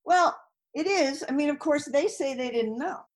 [0.05, 0.41] Well,
[0.75, 1.25] it is.
[1.29, 3.07] I mean, of course, they say they didn't know.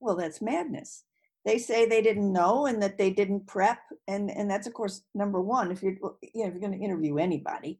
[0.00, 1.04] Well, that's madness.
[1.46, 3.78] They say they didn't know and that they didn't prep,
[4.08, 5.70] and and that's of course number one.
[5.70, 7.78] If you're you know if you're going to interview anybody,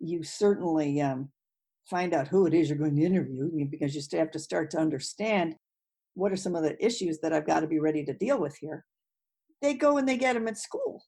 [0.00, 1.30] you certainly um,
[1.88, 4.68] find out who it is you're going to interview because you still have to start
[4.72, 5.54] to understand
[6.14, 8.56] what are some of the issues that I've got to be ready to deal with
[8.56, 8.84] here.
[9.62, 11.04] They go and they get them at school.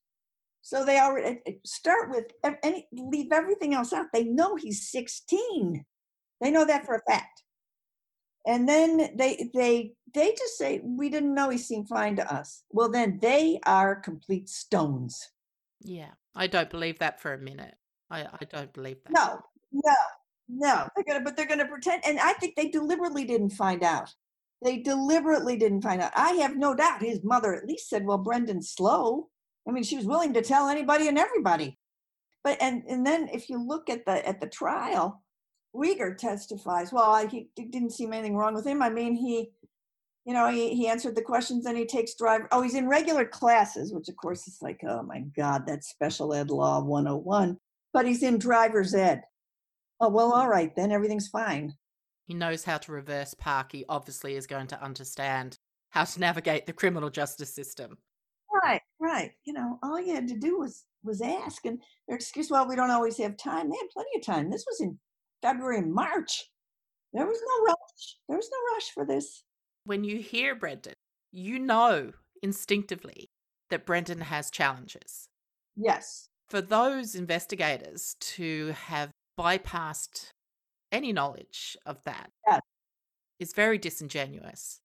[0.63, 2.27] So they already eh, start with
[2.63, 4.07] any leave everything else out.
[4.13, 5.85] They know he's 16.
[6.41, 7.43] They know that for a fact.
[8.47, 12.63] And then they they they just say we didn't know he seemed fine to us.
[12.71, 15.31] Well, then they are complete stones.
[15.83, 17.75] Yeah, I don't believe that for a minute.
[18.11, 19.13] I, I don't believe that.
[19.13, 19.41] No,
[19.73, 19.95] no,
[20.49, 20.89] no.
[20.95, 22.03] They're gonna, but they're gonna pretend.
[22.07, 24.15] And I think they deliberately didn't find out.
[24.63, 26.13] They deliberately didn't find out.
[26.17, 29.29] I have no doubt his mother at least said, "Well, Brendan's slow."
[29.69, 31.79] I mean, she was willing to tell anybody and everybody.
[32.45, 35.23] But and and then if you look at the at the trial,
[35.77, 36.93] Wiegert testifies.
[36.93, 38.83] Well, I, he didn't seem anything wrong with him.
[38.83, 39.51] I mean, he,
[40.27, 42.43] you know, he, he answered the questions and he takes drive.
[42.51, 46.35] Oh, he's in regular classes, which of course is like, oh my God, that's special
[46.35, 47.57] ed law 101.
[47.93, 49.23] But he's in driver's ed.
[50.01, 51.75] Oh well, all right then, everything's fine.
[52.27, 53.71] He knows how to reverse park.
[53.71, 55.59] He obviously is going to understand
[55.91, 57.97] how to navigate the criminal justice system.
[58.65, 59.31] Right, right.
[59.45, 62.75] You know, all you had to do was was ask, and their excuse, well, we
[62.75, 63.71] don't always have time.
[63.71, 64.51] They had plenty of time.
[64.51, 64.99] This was in
[65.41, 66.51] February and March.
[67.13, 68.17] There was no rush.
[68.29, 69.45] There was no rush for this.
[69.87, 70.95] When you hear Brendan,
[71.31, 72.13] you know
[72.43, 73.29] instinctively
[73.71, 75.29] that Brendan has challenges.
[75.77, 76.29] Yes.
[76.49, 80.31] For those investigators to have bypassed
[80.91, 82.61] any knowledge of that Yes.
[83.39, 84.81] is very disingenuous.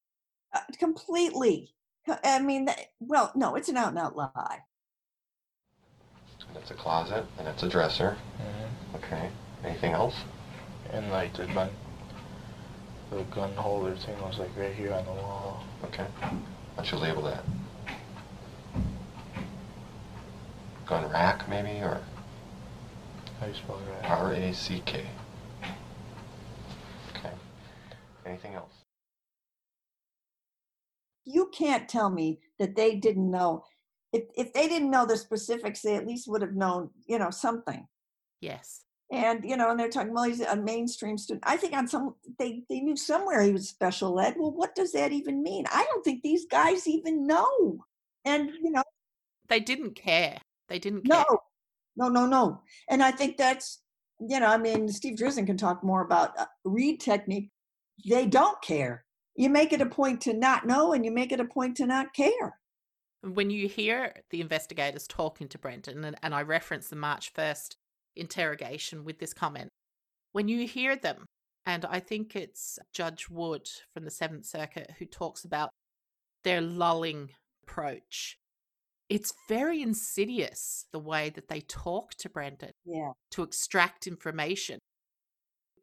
[0.53, 1.75] Uh, completely.
[2.07, 2.67] I mean,
[2.99, 4.63] well, no, it's an out and out lie.
[6.47, 8.17] And it's a closet, and it's a dresser.
[8.37, 9.31] hmm Okay.
[9.63, 10.15] Anything else?
[10.91, 11.69] And like the gun,
[13.11, 15.63] the gun holder thing was like right here on the wall.
[15.83, 16.05] Okay.
[16.21, 16.31] Why
[16.77, 17.43] don't you label that?
[20.85, 22.01] Gun rack, maybe, or
[23.39, 24.09] How you spell that?
[24.09, 25.05] R-A-C-K?
[27.15, 27.31] Okay.
[28.25, 28.73] Anything else?
[31.25, 33.65] You can't tell me that they didn't know.
[34.13, 37.29] If, if they didn't know the specifics, they at least would have known, you know,
[37.29, 37.87] something.
[38.39, 38.81] Yes.
[39.11, 41.43] And, you know, and they're talking, well, he's a mainstream student.
[41.45, 44.35] I think on some, they, they knew somewhere he was special ed.
[44.37, 45.65] Well, what does that even mean?
[45.69, 47.83] I don't think these guys even know.
[48.23, 48.83] And, you know,
[49.49, 50.37] They didn't care.
[50.69, 51.25] They didn't care.
[51.29, 51.39] no,
[51.97, 52.61] no, no, no.
[52.87, 53.81] And I think that's,
[54.19, 57.49] you know, I mean, Steve Drizin can talk more about uh, Reid technique.
[58.07, 59.03] They don't care.
[59.35, 61.85] You make it a point to not know and you make it a point to
[61.85, 62.57] not care.
[63.23, 67.75] When you hear the investigators talking to Brendan, and, and I reference the March 1st
[68.15, 69.69] interrogation with this comment,
[70.31, 71.25] when you hear them,
[71.65, 75.69] and I think it's Judge Wood from the Seventh Circuit who talks about
[76.43, 77.29] their lulling
[77.63, 78.37] approach,
[79.09, 83.11] it's very insidious the way that they talk to Brendan Yeah.
[83.31, 84.79] to extract information.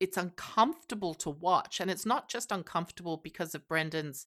[0.01, 1.81] It's uncomfortable to watch.
[1.81, 4.27] And it's not just uncomfortable because of Brendan's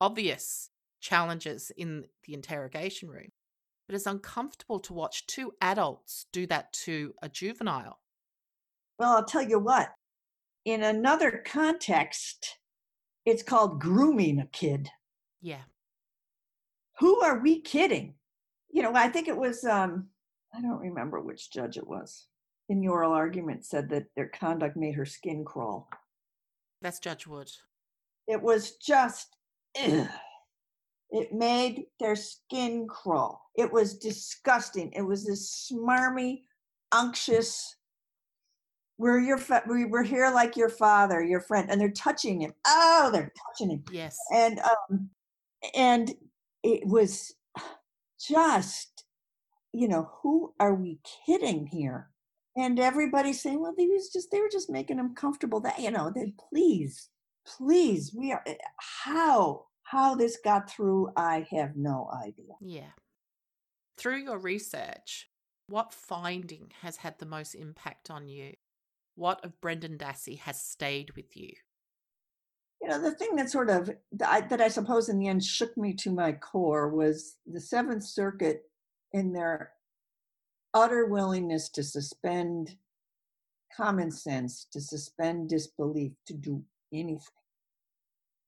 [0.00, 0.68] obvious
[1.00, 3.30] challenges in the interrogation room,
[3.92, 7.98] but it's uncomfortable to watch two adults do that to a juvenile.
[8.98, 9.90] Well, I'll tell you what,
[10.64, 12.56] in another context,
[13.26, 14.88] it's called grooming a kid.
[15.42, 15.64] Yeah.
[17.00, 18.14] Who are we kidding?
[18.70, 20.06] You know, I think it was, um,
[20.56, 22.28] I don't remember which judge it was,
[22.70, 25.90] in the oral argument said that their conduct made her skin crawl.
[26.80, 27.50] That's Judge Wood.
[28.26, 29.36] It was just,
[29.78, 30.08] ugh.
[31.12, 33.40] It made their skin crawl.
[33.54, 34.90] It was disgusting.
[34.92, 36.40] It was this smarmy,
[36.90, 37.76] unctuous,
[38.98, 42.52] we're your fa- we we're here like your father, your friend, and they're touching him.
[42.66, 44.16] Oh, they're touching him, Yes.
[44.32, 45.10] and um,
[45.74, 46.12] and
[46.62, 47.34] it was
[48.20, 49.04] just,
[49.72, 52.10] you know, who are we kidding here?
[52.56, 55.58] And everybody's saying, well, they was just they were just making him comfortable.
[55.60, 57.08] That you know, that please,
[57.46, 58.44] please, we are
[59.04, 61.10] how how this got through.
[61.16, 62.54] I have no idea.
[62.60, 62.92] Yeah.
[63.98, 65.28] Through your research,
[65.68, 68.54] what finding has had the most impact on you?
[69.16, 71.52] What of Brendan Dassey has stayed with you?
[72.80, 75.94] you know the thing that sort of that I, suppose in the end shook me
[75.94, 78.64] to my core was the seventh circuit
[79.12, 79.70] in their
[80.74, 82.74] utter willingness to suspend
[83.76, 87.20] common sense to suspend disbelief to do anything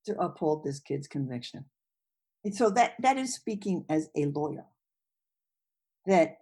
[0.04, 1.64] to uphold this kid's conviction
[2.44, 4.66] and so that that is speaking as a lawyer
[6.06, 6.38] that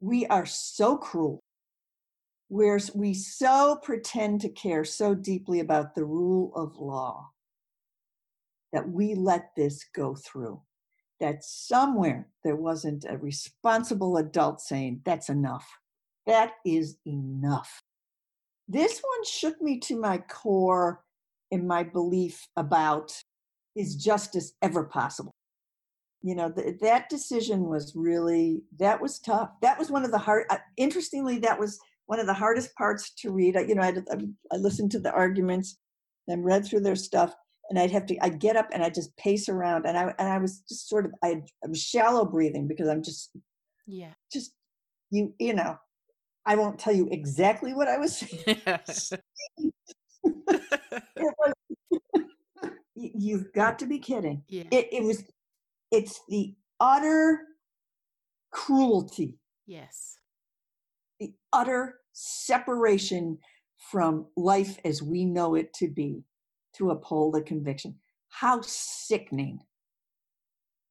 [0.00, 1.42] we are so cruel
[2.50, 7.30] where we so pretend to care so deeply about the rule of law
[8.72, 10.60] that we let this go through.
[11.20, 15.68] That somewhere there wasn't a responsible adult saying, that's enough.
[16.26, 17.82] That is enough.
[18.66, 21.04] This one shook me to my core
[21.50, 23.12] in my belief about
[23.76, 25.32] is justice ever possible?
[26.22, 29.50] You know, th- that decision was really, that was tough.
[29.62, 33.14] That was one of the hard, uh, interestingly, that was one of the hardest parts
[33.14, 33.56] to read.
[33.56, 33.94] I, you know, I,
[34.52, 35.78] I listened to the arguments
[36.28, 37.34] and read through their stuff,
[37.70, 38.18] and I'd have to.
[38.18, 41.06] I'd get up and I'd just pace around, and I and I was just sort
[41.06, 43.30] of I, I was shallow breathing because I'm just
[43.86, 44.12] Yeah.
[44.32, 44.52] just
[45.10, 45.78] you you know.
[46.46, 48.56] I won't tell you exactly what I was saying.
[51.22, 51.52] It was-
[52.94, 54.42] you- You've got to be kidding.
[54.48, 54.64] yeah.
[54.70, 55.24] It, it was.
[55.90, 57.40] It's the utter
[58.52, 60.16] cruelty yes.
[61.20, 63.38] the utter separation
[63.90, 66.24] from life as we know it to be
[66.76, 67.96] to uphold a conviction.
[68.28, 69.60] How sickening.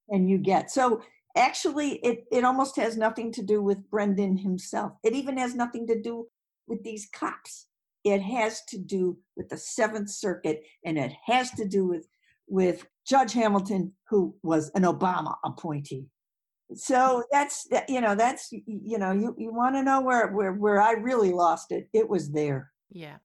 [0.10, 1.02] And you get so
[1.38, 4.94] actually it, it almost has nothing to do with Brendan himself.
[5.04, 6.28] It even has nothing to do
[6.68, 7.68] with these cops.
[8.12, 12.08] It has to do with the Seventh Circuit and it has to do with
[12.48, 16.08] with Judge Hamilton, who was an Obama appointee
[16.76, 20.54] so that's that you know that's you know you, you want to know where, where
[20.54, 23.16] where i really lost it it was there Yeah.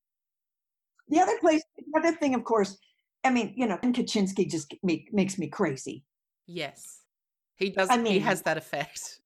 [1.08, 2.78] the other place the other thing of course
[3.22, 6.06] i mean you know and Kachinsky just make, makes me crazy
[6.46, 7.00] Yes.
[7.56, 9.20] He does I mean, he has that effect.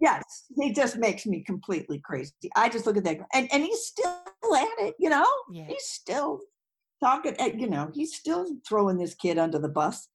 [0.00, 0.22] Yes
[0.60, 4.14] he just makes me completely crazy i just look at that and and he's still
[4.56, 5.66] at it you know Yeah.
[5.68, 6.40] he's still
[7.02, 10.08] talking at you know he's still throwing this kid under the bus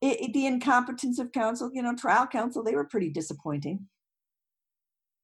[0.00, 3.88] it, it- the incompetence of counsel you know trial counsel they were pretty disappointing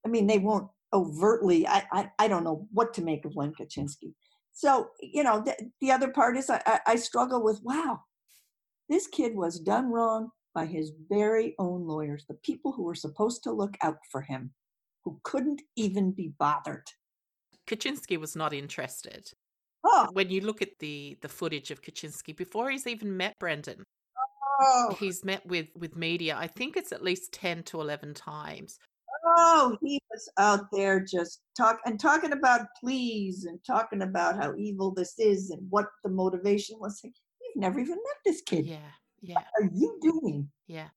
[0.05, 1.67] I mean, they won't overtly.
[1.67, 4.15] I I, I don't know what to make of Len Kachinsky.
[4.53, 8.01] So you know, the, the other part is I, I, I struggle with wow,
[8.89, 13.43] this kid was done wrong by his very own lawyers, the people who were supposed
[13.45, 14.51] to look out for him,
[15.05, 16.89] who couldn't even be bothered.
[17.69, 19.31] Kachinsky was not interested.
[19.85, 23.85] Oh, When you look at the the footage of Kachinsky before he's even met Brendan,
[24.61, 26.35] oh, he's met with with media.
[26.37, 28.79] I think it's at least ten to eleven times.
[29.27, 34.55] oh, he was out there just talk and talking about pleas and talking about how
[34.57, 36.99] evil this is and what the motivation was.
[37.05, 38.65] Like, You've never even met this kid.
[38.67, 38.93] Yeah,
[39.27, 40.49] yeah, What are you doing?
[40.67, 40.89] yeah.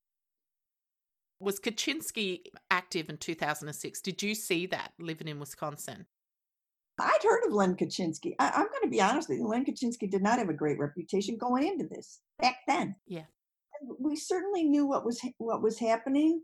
[1.41, 4.01] Was Kachinsky active in 2006?
[4.01, 6.05] Did you see that living in Wisconsin?
[6.99, 8.33] I'd heard of Len Kachinsky.
[8.39, 9.47] I, I'm going to be honest with you.
[9.47, 12.95] Len Kachinsky did not have a great reputation going into this back then.
[13.07, 13.23] Yeah.
[13.79, 16.41] And we certainly knew what was what was happening.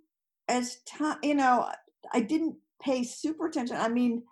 [0.48, 1.70] As time, you know,
[2.14, 3.76] I didn't pay super attention.
[3.76, 4.24] I mean,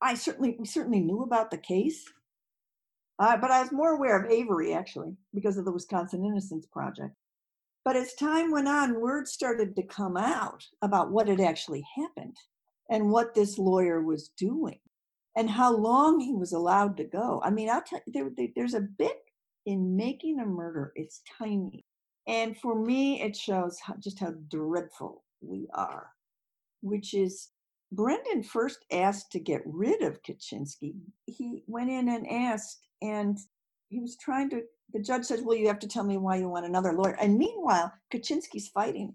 [0.00, 2.04] I certainly we certainly knew about the case,
[3.18, 7.14] uh, but I was more aware of Avery actually because of the Wisconsin Innocence Project.
[7.84, 12.36] But as time went on, word started to come out about what had actually happened
[12.90, 14.78] and what this lawyer was doing
[15.36, 17.40] and how long he was allowed to go.
[17.44, 19.18] I mean, I'll tell you, there, there- there's a bit
[19.66, 21.84] in making a murder, it's tiny.
[22.26, 26.10] And for me, it shows how, just how dreadful we are,
[26.80, 27.50] which is
[27.94, 30.94] Brendan first asked to get rid of Kachinsky.
[31.26, 33.38] He went in and asked, and
[33.88, 34.62] he was trying to.
[34.92, 37.16] The judge says, Well, you have to tell me why you want another lawyer.
[37.20, 39.14] And meanwhile, Kachinsky's fighting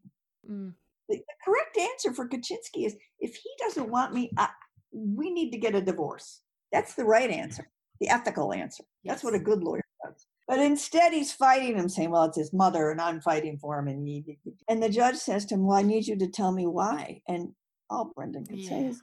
[0.49, 0.73] Mm,
[1.07, 4.49] the, the correct answer for Kachinsky is if he doesn't want me, I,
[4.91, 6.41] we need to get a divorce.
[6.71, 7.69] That's the right answer,
[7.99, 8.83] the ethical answer.
[9.03, 10.27] That's what a good lawyer does.
[10.47, 13.87] But instead, he's fighting him, saying, "Well, it's his mother, and I'm fighting for him."
[13.87, 16.65] And he, and the judge says to him, "Well, I need you to tell me
[16.65, 17.53] why." And
[17.89, 19.01] all Brendan could say is,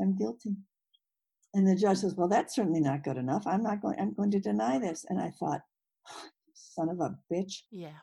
[0.00, 0.56] "I'm guilty."
[1.54, 3.46] And the judge says, "Well, that's certainly not good enough.
[3.46, 3.98] I'm not going.
[3.98, 5.62] I'm going to deny this." And I thought,
[6.54, 7.98] "Son of a bitch." yeah,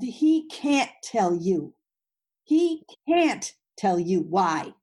[0.00, 1.74] he can't tell you.
[2.44, 4.74] He can't tell you why.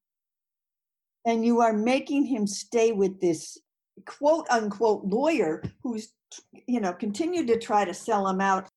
[1.26, 3.58] And you are making him stay with this
[4.06, 6.14] quote unquote lawyer who's,
[6.68, 8.70] you know, continued to try to sell him out.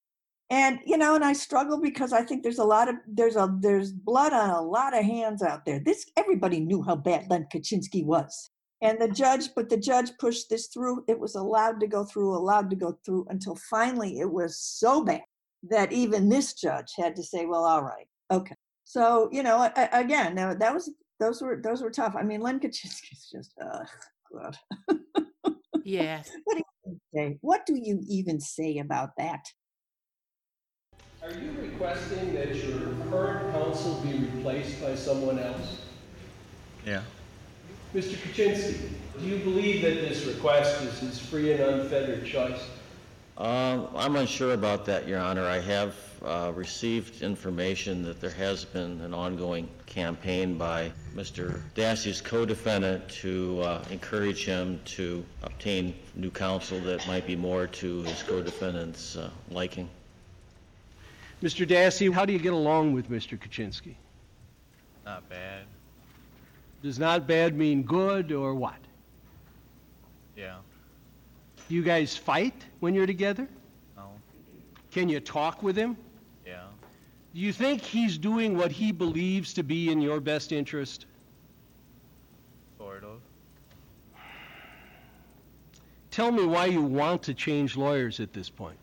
[0.50, 3.54] And, you know, and I struggle because I think there's a lot of, there's a,
[3.60, 5.78] there's blood on a lot of hands out there.
[5.78, 8.50] This, everybody knew how bad Len Kachinsky was.
[8.82, 11.04] And the judge, but the judge pushed this through.
[11.06, 15.04] It was allowed to go through, allowed to go through until finally it was so
[15.04, 15.20] bad
[15.68, 19.88] that even this judge had to say, "Well, all right, okay." So you know, a-
[19.92, 22.16] again, now that was those were those were tough.
[22.18, 23.84] I mean, Len Kachinsky's just, uh,
[24.32, 24.56] God.
[25.84, 26.22] yeah.
[26.44, 27.38] What do you say?
[27.42, 29.44] What do you even say about that?
[31.22, 35.82] Are you requesting that your current counsel be replaced by someone else?
[36.86, 37.02] Yeah.
[37.94, 38.14] Mr.
[38.14, 42.66] Kachinsky, do you believe that this request is his free and unfettered choice?
[43.36, 45.46] Um, I'm unsure about that, Your Honor.
[45.46, 45.94] I have
[46.24, 51.60] uh, received information that there has been an ongoing campaign by Mr.
[51.74, 58.02] Dassey's co-defendant to uh, encourage him to obtain new counsel that might be more to
[58.04, 59.88] his co-defendant's uh, liking.
[61.42, 61.66] Mr.
[61.66, 63.38] Dassey, how do you get along with Mr.
[63.38, 63.94] Kachinsky?
[65.06, 65.64] Not bad.
[66.82, 68.78] Does not bad mean good or what?
[70.36, 70.56] Yeah.
[71.68, 73.48] Do you guys fight when you're together?
[73.96, 74.10] No.
[74.90, 75.96] Can you talk with him?
[76.46, 76.64] Yeah.
[77.34, 81.06] Do you think he's doing what he believes to be in your best interest?
[82.76, 83.20] Sort of.
[86.10, 88.76] Tell me why you want to change lawyers at this point.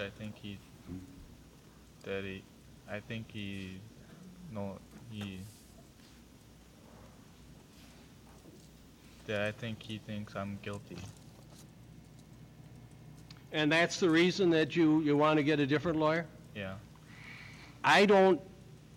[0.00, 0.58] I think he.
[2.20, 2.42] That he.
[2.90, 3.78] I think he.
[4.52, 4.76] No.
[5.10, 5.40] He.
[9.26, 10.98] That I think he thinks I'm guilty.
[13.52, 16.26] And that's the reason that you, you want to get a different lawyer?
[16.54, 16.74] Yeah.
[17.82, 18.38] I don't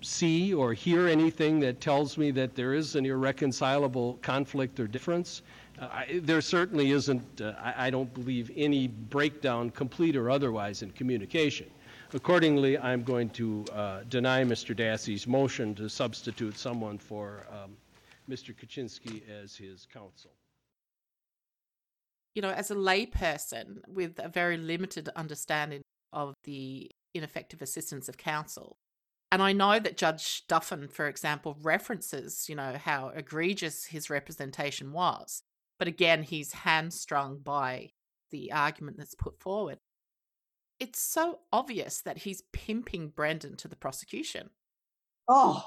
[0.01, 5.43] see or hear anything that tells me that there is an irreconcilable conflict or difference.
[5.80, 10.82] Uh, I, there certainly isn't, uh, I, I don't believe, any breakdown, complete or otherwise,
[10.82, 11.67] in communication.
[12.14, 14.76] Accordingly, I'm going to uh, deny Mr.
[14.76, 17.76] Dassey's motion to substitute someone for um,
[18.30, 18.55] Mr.
[18.55, 20.32] Kachinsky as his counsel.
[22.36, 28.18] You know, as a layperson with a very limited understanding of the ineffective assistance of
[28.18, 28.78] counsel,
[29.32, 34.91] and I know that Judge Duffin, for example, references, you know, how egregious his representation
[34.91, 35.41] was.
[35.80, 37.89] But again, he's hamstrung by
[38.30, 39.80] the argument that's put forward.
[40.84, 44.49] It's so obvious that he's pimping Brendan to the prosecution.
[45.29, 45.63] Oh,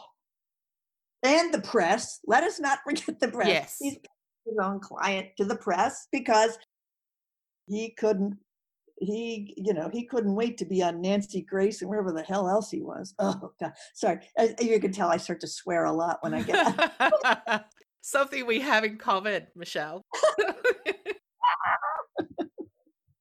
[1.22, 2.20] and the press.
[2.26, 3.48] Let us not forget the press.
[3.48, 3.76] Yes.
[3.80, 3.96] He's
[4.44, 6.58] his own client to the press because
[7.66, 8.36] he couldn't.
[8.98, 12.46] He, you know, he couldn't wait to be on Nancy Grace and wherever the hell
[12.46, 13.14] else he was.
[13.20, 14.18] Oh God, sorry.
[14.36, 17.64] As you can tell, I start to swear a lot when I get.
[18.02, 20.02] Something we have in common, Michele.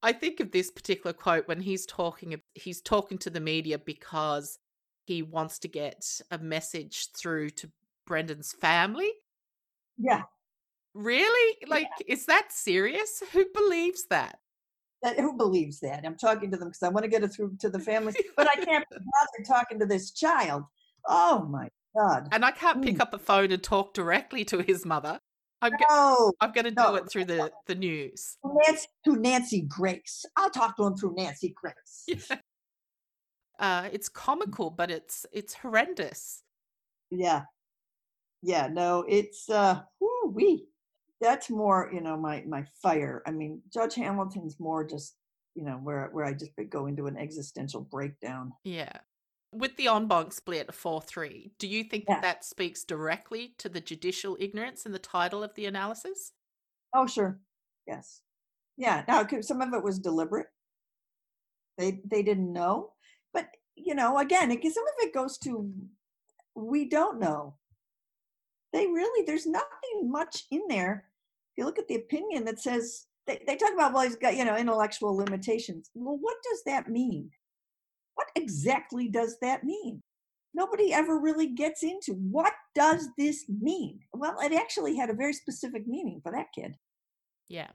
[0.02, 4.58] I think of this particular quote when he's talking he's talking to the media because
[5.04, 7.70] he wants to get a message through to
[8.06, 9.10] Brendan's family.
[9.98, 10.22] yeah,
[10.94, 11.56] Really?
[11.66, 13.22] Like is that serious?
[13.32, 14.38] Who believes that?
[15.02, 16.04] that, who believes that?
[16.06, 18.48] I'm talking to them because I want to get it through to the family, but
[18.48, 20.64] I can't bother talking to this child.
[21.06, 22.28] Oh my God!
[22.32, 23.00] And I can't pick Mm.
[23.02, 25.20] up a phone and talk directly to his mother.
[25.62, 26.94] I'm No, I'm going to do no.
[26.96, 28.36] it through the the news.
[28.44, 30.24] Nancy, to Nancy Grace.
[30.36, 32.28] I'll talk to him through Nancy Grace.
[33.58, 36.42] Uh, it's comical, but it's it's horrendous.
[37.10, 37.44] Yeah.
[38.42, 40.66] Yeah, no, it's uh whoo wee.
[41.20, 43.22] That's more, you know, my my fire.
[43.26, 45.16] I mean, Judge Hamilton's more just,
[45.54, 48.52] you know, where where I just go into an existential breakdown.
[48.62, 48.98] Yeah.
[49.56, 52.16] With the en banc split 4 3, do you think Yeah.
[52.16, 56.32] that that speaks directly to the judicial ignorance in the title of the analysis?
[56.92, 57.40] Oh, sure.
[57.86, 58.20] Yes.
[58.76, 59.04] Yeah.
[59.08, 60.48] Now, some of it was deliberate.
[61.78, 62.92] They they didn't know,
[63.32, 65.72] but you know, again, it, some of it goes to
[66.54, 67.56] we don't know.
[68.74, 71.10] They really there's nothing much in there.
[71.52, 74.36] If you look at the opinion that says they, they talk about well, he's got
[74.36, 75.90] you know intellectual limitations.
[75.94, 77.30] Well, what does that mean?
[78.16, 80.02] What exactly does that mean?
[80.54, 84.00] Nobody ever really gets into what does this mean.
[84.12, 86.76] Well, it actually had a very specific meaning for that kid
[87.48, 87.70] Yeah.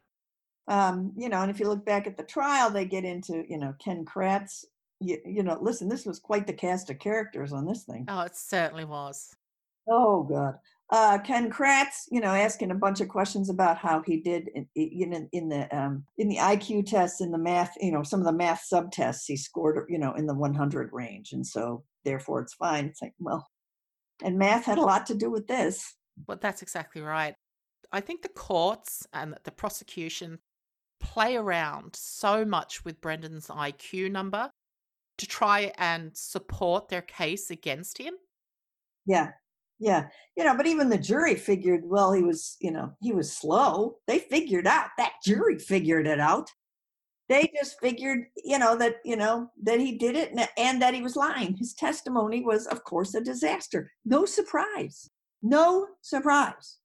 [0.68, 3.58] um, you know, and if you look back at the trial, they get into, you
[3.58, 4.66] know, Ken Kratz.
[5.00, 8.06] You, you know, listen, this was quite the cast of characters on this thing.
[8.08, 9.30] Oh, it certainly was.
[9.89, 10.56] Oh God,
[10.92, 14.68] uh, Ken Kratz, you know, asking a bunch of questions about how he did in,
[14.76, 18.26] in, in the um, in the IQ tests, in the math, you know, some of
[18.26, 22.54] the math subtests, he scored, you know, in the 100 range, and so therefore it's
[22.56, 22.86] fine.
[22.86, 23.48] It's like, well,
[24.22, 25.96] and math had a lot to do with this.
[26.28, 27.36] Well, that's exactly right.
[27.94, 30.39] I think the courts and the prosecution
[31.00, 34.52] play around so much with Brendan's IQ number
[35.18, 38.14] to try and support their case against him.
[39.06, 39.32] Yeah.
[39.82, 40.07] Yeah.
[40.38, 43.97] You know, but even the jury figured, well, he was, you know, he was slow.
[44.07, 45.25] They figured out that mm.
[45.25, 46.49] jury figured it out.
[47.29, 50.93] They just figured, you know, that, you know, that he did it and, and that
[50.93, 51.55] he was lying.
[51.55, 53.89] His testimony was, of course, a disaster.
[54.05, 55.09] No surprise.
[55.41, 56.77] No surprise.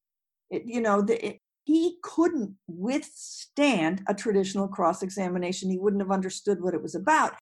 [0.50, 5.68] It, you know, the, it, he couldn't withstand a traditional cross examination.
[5.68, 7.34] He wouldn't have understood what it was about.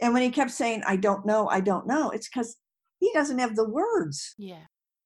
[0.00, 2.56] And when he kept saying, I don't know, I don't know, it's because
[3.00, 4.64] he doesn't have the words Yeah.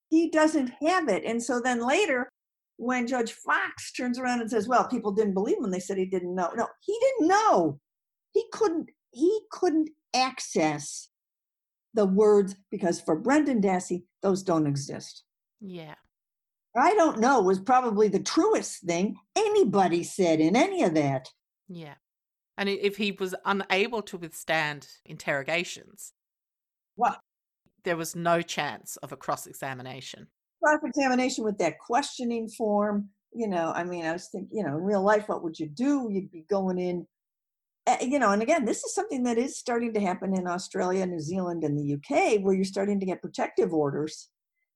[0.09, 1.25] He doesn't have it.
[1.25, 2.29] And so then later,
[2.77, 5.99] when Judge Fox turns around and says, "Well, people didn't believe him when they said
[5.99, 7.81] he didn't know," no, he didn't know.
[8.33, 8.91] He couldn't.
[9.11, 11.09] He couldn't access
[11.95, 15.25] the words because for Brendan Dassey, those don't exist.
[15.61, 15.95] Yeah.
[16.77, 21.29] I don't know was probably the truest thing anybody said in any of that.
[21.69, 21.95] Yeah.
[22.57, 26.13] And if he was unable to withstand interrogations,
[26.95, 27.21] What
[27.89, 30.27] there was no chance of a cross examination.
[30.63, 33.09] cross examination with that questioning form.
[33.33, 35.69] You know, I mean, I was thinking, you know, in real life, what would you
[35.69, 36.11] do?
[36.13, 37.07] You'd be going in,
[37.87, 41.07] uh, you know, and again, this is something that is starting to happen in Australia,
[41.07, 44.29] New Zealand, and the UK, where you're starting to get protective orders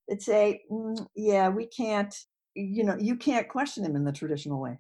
[0.08, 2.14] that say, "Mm, yeah, we can't,
[2.54, 4.78] you know, you can't question him in the traditional way.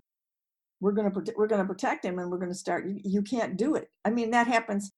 [0.80, 2.86] We're going to we're going to protect him, and we're going to start.
[2.86, 3.88] You, you can't do it.
[4.06, 4.90] I mean, that happens.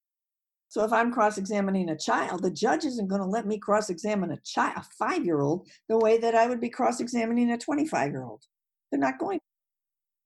[0.69, 4.39] So if I'm cross-examining a child, the judge isn't going to let me cross-examine a
[4.39, 8.43] child, a five-year-old, the way that I would be cross-examining a 25-year-old.
[8.91, 9.41] They're not going.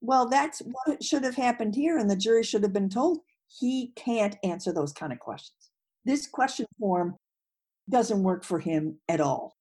[0.00, 3.18] Well, that's what should have happened here, and the jury should have been told
[3.48, 5.70] he can't answer those kind of questions.
[6.04, 7.16] This question form
[7.90, 9.56] doesn't work for him at all.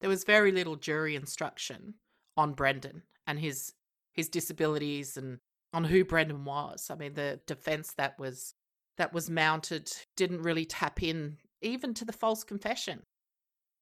[0.00, 1.94] There was very little jury instruction
[2.36, 3.74] on Brendan and his
[4.12, 5.38] his disabilities and
[5.72, 6.88] on who Brendan was.
[6.90, 8.54] I mean, the defense that was
[8.98, 13.02] that was mounted didn't really tap in even to the false confession.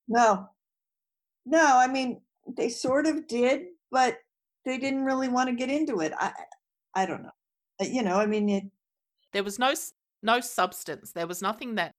[0.08, 0.48] No,
[1.44, 1.76] no.
[1.76, 2.22] I mean,
[2.56, 4.18] they sort of did, but
[4.64, 6.12] they didn't really want to get into it.
[6.16, 6.32] I,
[6.94, 7.30] I don't know.
[7.80, 8.64] Uh, You know, I mean, it.
[9.32, 9.74] There was no
[10.22, 11.12] no substance.
[11.12, 11.92] There was nothing that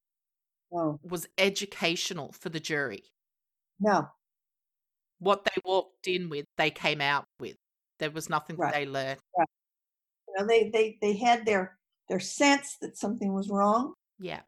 [0.71, 3.03] No, was educational for the jury.
[3.79, 4.07] no.
[5.19, 7.55] What they walked in with, they came out with.
[7.99, 8.71] There was nothing Right.
[8.73, 9.19] that they learned.
[9.37, 11.76] You know, they they they had their
[12.09, 14.41] their sense that something was wrong, Yeah.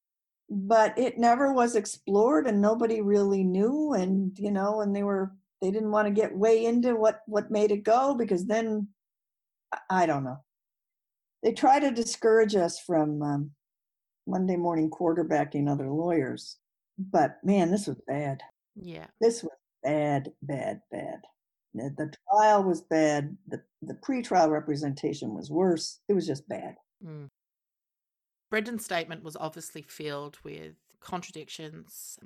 [0.49, 3.93] but it never was explored and nobody really knew.
[3.93, 7.51] And, you know, and they were, they didn't want to get way into what, what
[7.51, 8.87] made it go because then,
[9.89, 10.37] I- don't know.
[11.43, 13.51] They try to discourage us from um,
[14.27, 16.57] Monday morning quarterbacking other lawyers.
[16.97, 18.41] But man, this was bad.
[18.75, 19.05] Yeah.
[19.21, 19.53] This was
[19.83, 21.21] bad, bad, bad.
[21.73, 23.37] The, the trial was bad.
[23.47, 25.99] The, the pretrial representation was worse.
[26.09, 26.75] It was just bad.
[27.05, 27.29] Mm.
[28.49, 32.17] Brendan's statement was obviously filled with contradictions,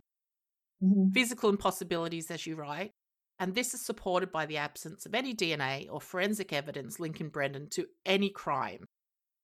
[0.81, 1.13] Mhm.
[1.13, 2.91] physical impossibilities, as you write,
[3.39, 7.69] and this is supported by the absence of any DNA or forensic evidence linking Brendan
[7.71, 8.85] to any crime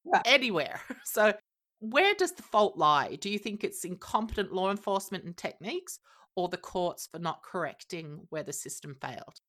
[0.03, 0.25] Right.
[0.25, 0.81] anywhere.
[1.05, 1.37] So,
[1.79, 3.15] where does the fault lie?
[3.17, 5.99] Do you think it's incompetent law enforcement and techniques,
[6.35, 9.41] or the courts for not correcting where the system failed?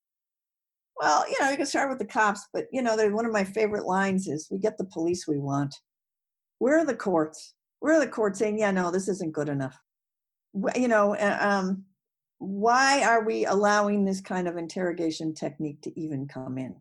[0.97, 3.31] Well, you know, you can start with the cops, but you know, they're- one of
[3.31, 5.75] my favorite lines is, "We get the police we want."
[6.61, 7.55] Where are the courts?
[7.79, 9.81] Where are the courts saying, "Yeah, no, this isn't good enough"?
[10.75, 11.85] You know, um,
[12.37, 16.79] why are we allowing this kind of interrogation technique to even come in?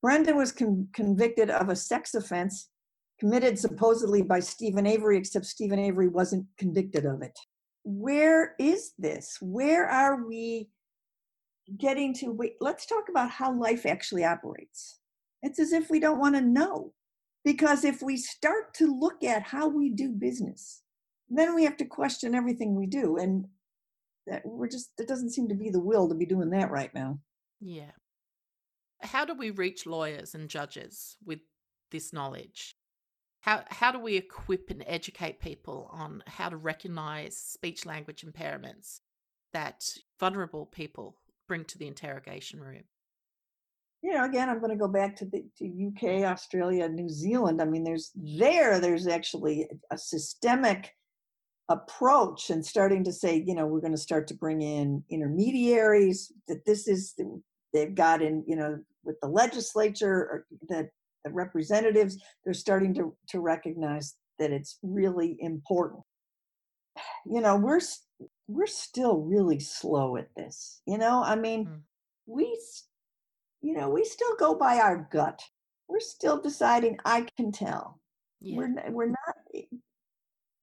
[0.00, 2.70] Brendan was con- convicted of a sex offense
[3.20, 7.38] committed supposedly by Steven Avery, except Steven Avery wasn't convicted of it.
[7.84, 9.36] Where is this?
[9.42, 10.70] Where are we
[11.76, 12.32] getting to?
[12.32, 15.00] Wait, let's talk about how life actually operates.
[15.42, 16.94] It's as if we don't want to know.
[17.44, 20.82] Because if we start to look at how we do business,
[21.28, 23.16] then we have to question everything we do.
[23.16, 23.46] And
[24.26, 26.94] that we're just, there doesn't seem to be the will to be doing that right
[26.94, 27.18] now.
[27.60, 27.90] Yeah.
[29.00, 31.40] How do we reach lawyers and judges with
[31.90, 32.76] this knowledge?
[33.40, 39.00] How how do we equip and educate people on how to recognize speech language impairments
[39.52, 39.84] that
[40.20, 41.16] vulnerable people
[41.48, 42.84] bring to the interrogation room?
[44.02, 47.62] You know, again, I'm going to go back to the to UK, Australia, New Zealand.
[47.62, 50.92] I mean, there's there, there's actually a systemic
[51.68, 56.32] approach and starting to say, you know, we're going to start to bring in intermediaries.
[56.48, 57.14] That this is
[57.72, 60.90] they've got in, you know, with the legislature or that
[61.24, 66.02] the representatives, they're starting to to recognize that it's really important.
[67.24, 67.80] You know, we're
[68.48, 70.82] we're still really slow at this.
[70.86, 71.80] You know, I mean, Mm.
[72.26, 72.60] we
[73.62, 75.40] you know, we still go by our gut.
[75.88, 78.00] We're still deciding, I can tell.
[78.40, 78.58] Yeah.
[78.58, 79.62] We're, we're not, eh,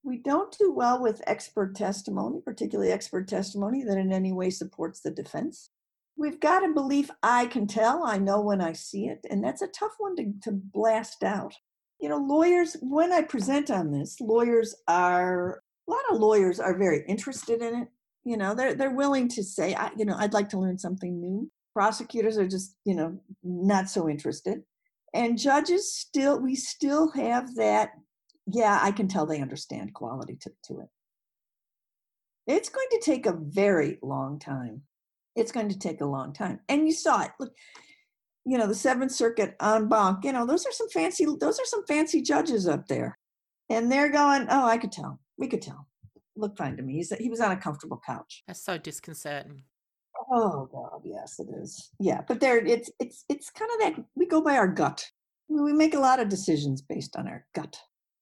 [0.03, 4.99] we don't do well with expert testimony, particularly expert testimony that in any way supports
[4.99, 5.69] the defense.
[6.17, 9.25] We've got a belief, I can tell, I know when I see it.
[9.29, 11.53] And that's a tough one to, to blast out.
[12.01, 16.77] You know, lawyers, when I present on this, lawyers are, a lot of lawyers are
[16.77, 17.87] very interested in it.
[18.25, 21.19] You know, they're, they're willing to say, I, you know, I'd like to learn something
[21.19, 24.61] new prosecutors are just you know not so interested.
[25.13, 27.91] And judges still we still have that
[28.51, 30.88] yeah i can tell they understand quality to, to it.
[32.47, 34.82] It's going to take a very long time.
[35.36, 36.59] It's going to take a long time.
[36.67, 37.32] And you saw it.
[37.39, 37.53] Look
[38.45, 41.65] you know the seventh circuit en banc you know those are some fancy those are
[41.65, 43.17] some fancy judges up there.
[43.70, 45.20] And they're going oh i could tell.
[45.38, 45.88] We could tell.
[46.36, 46.93] Look fine to me.
[46.93, 48.43] He's, he was on a comfortable couch.
[48.47, 49.63] That's so disconcerting.
[50.32, 51.89] Oh God, yes, it is.
[51.99, 55.09] Yeah, but there, it's it's it's kind of that we go by our gut.
[55.47, 57.82] We make a lot of decisions based on our gut.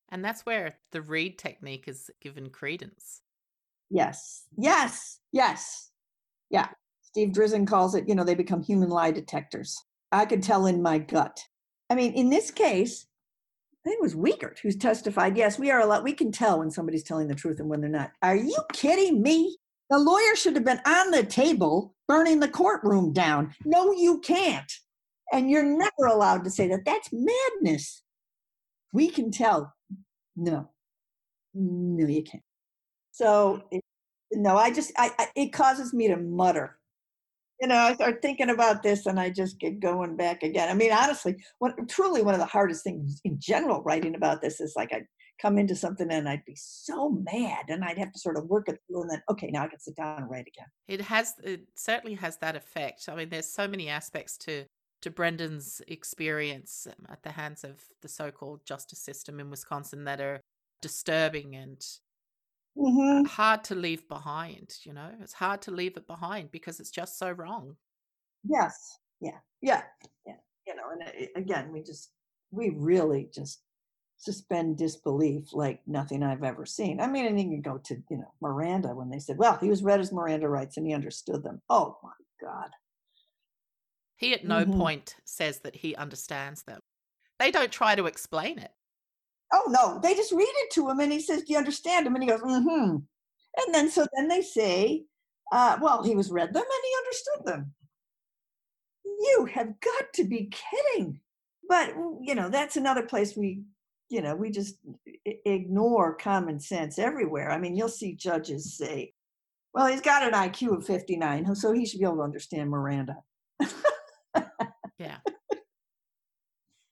[0.10, 3.22] And that's where the Reid technique is given credence.
[3.90, 5.92] Yes, yes, yes,
[6.50, 6.70] yeah.
[7.02, 8.08] Steve Drizin calls it.
[8.08, 9.76] You know, they become human lie detectors.
[10.12, 11.42] I could tell in my gut.
[11.90, 13.06] I mean, in this case,
[13.74, 15.38] I think it was Wiegert who's testified.
[15.38, 16.04] Yes, we are a lot.
[16.04, 18.12] We can tell when somebody's telling the truth and when they're not.
[18.22, 19.58] Are you kidding me?
[19.90, 23.54] The lawyer should have been on the table burning the courtroom down.
[23.66, 24.72] No, you can't.
[25.32, 26.86] And you're never allowed to say that.
[26.86, 28.04] That's madness.
[28.94, 29.74] We can tell.
[30.36, 30.70] No,
[31.54, 32.44] no, you can't.
[33.12, 33.84] So, it,
[34.32, 36.78] no, I just, I, I, it causes me to mutter.
[37.60, 40.70] You know, I start thinking about this and I just get going back again.
[40.70, 44.62] I mean, honestly, what truly one of the hardest things in general writing about this
[44.62, 45.02] is like I
[45.42, 48.70] come into something and I'd be so mad and I'd have to sort of work
[48.70, 50.68] it through and then, okay, now I can sit down and write again.
[50.88, 53.08] It has it certainly has that effect.
[53.08, 54.66] I mean, there's so many aspects to
[55.02, 60.20] to Brendan's experience um, at the hands of the so-called justice system in Wisconsin that
[60.20, 60.42] are
[60.82, 61.86] disturbing and
[62.78, 63.26] Mm-hmm.
[63.26, 65.10] hard to leave behind, you know?
[65.20, 67.76] It's hard to leave it behind because it's just so wrong.
[68.44, 69.00] Yes.
[69.20, 69.40] Yeah.
[69.62, 69.82] Yeah.
[70.28, 70.36] Yeah.
[70.68, 72.12] You know, and uh, again, we just,
[72.52, 73.64] we really just
[74.18, 77.00] suspend disbelief like nothing I've ever seen.
[77.00, 79.70] I mean, and you can go to, you know, Miranda when they said, well, he
[79.70, 81.62] was read his Miranda rights and he understood them.
[81.70, 82.12] Oh my
[82.42, 82.72] God.
[84.18, 84.78] He at no Mhm.
[84.78, 86.80] point says that he understands them.
[87.40, 88.72] They don't try to explain it.
[89.54, 92.16] Oh no, they just read it to him, and he says, "Do you understand him?"
[92.16, 92.98] And he goes, "Mm-hmm."
[93.58, 95.06] And then so then they say,
[95.52, 97.76] uh, "Well, he was read them and he understood them."
[99.06, 101.22] You have got to be kidding!
[101.70, 101.90] But
[102.22, 103.64] you know that's another place we,
[104.10, 104.78] you know, we just
[105.46, 107.52] ignore common sense everywhere.
[107.52, 109.14] I mean, you'll see judges say,
[109.74, 113.18] "Well, he's got an IQ of 59, so he should be able to understand Miranda."
[115.00, 115.18] Yeah.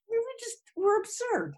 [0.09, 1.55] We were just we're absurd.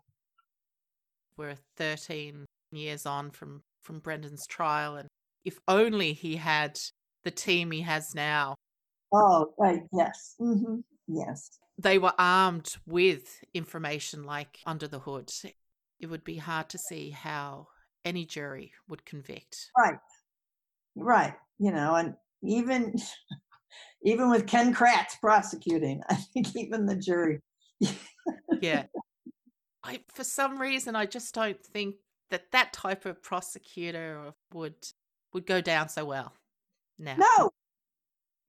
[1.38, 5.08] We're 13 years on from, from Brendan's trial, and
[5.46, 6.80] if only he had
[7.24, 8.56] the team he has now.
[9.14, 9.82] Oh, right.
[9.94, 10.36] Yes.
[10.40, 10.78] hmm
[11.08, 11.60] Yes.
[11.78, 15.30] They were armed with information like under the hood.
[16.00, 17.68] It would be hard to see how
[18.04, 19.70] any jury would convict.
[19.78, 20.00] Right.
[20.96, 21.34] Right.
[21.60, 22.96] You know, and even
[24.04, 27.42] even with Ken Kratz prosecuting, I think even the jury.
[28.62, 28.84] Yeah.
[29.84, 31.96] I, for some reason, I just don't think
[32.30, 34.76] that that type of prosecutor would
[35.34, 36.34] would go down so well.
[36.98, 37.52] Now, No.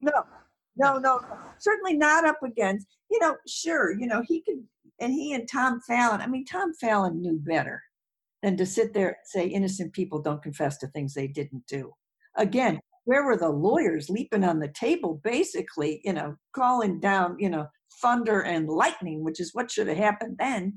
[0.00, 0.24] No.
[0.78, 1.20] No, no.
[1.58, 4.62] Certainly not up against, you know, sure, you know, he could
[5.00, 7.82] and he and Tom Fallon, I mean, Tom Fallon knew better
[8.42, 11.92] than to sit there and say innocent people don't confess to things they didn't do.
[12.36, 17.48] Again, where were the lawyers leaping on the table, basically, you know, calling down, you
[17.48, 17.66] know,
[18.02, 20.76] thunder and lightning, which is what should have happened then.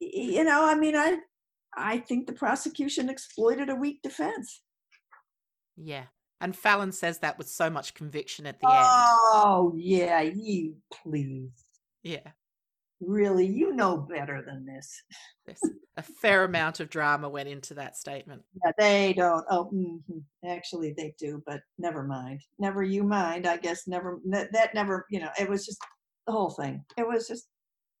[0.00, 1.18] You know, I mean, I
[1.76, 4.62] I think the prosecution exploited a weak defense.
[5.76, 6.04] yeah.
[6.40, 8.86] And Fallon says that with so much conviction at the end.
[8.86, 11.50] Oh, yeah, you please.
[12.02, 12.30] Yeah.
[13.00, 15.02] Really, you know better than this.
[15.96, 18.42] A fair amount of drama went into that statement.
[18.64, 19.44] Yeah, they don't.
[19.50, 20.22] Oh, mhm.
[20.46, 22.40] actually, they do, but never mind.
[22.58, 23.46] Never you mind.
[23.46, 24.20] I guess never.
[24.30, 25.06] That, that never.
[25.10, 25.78] You know, it was just
[26.26, 26.84] the whole thing.
[26.96, 27.48] It was just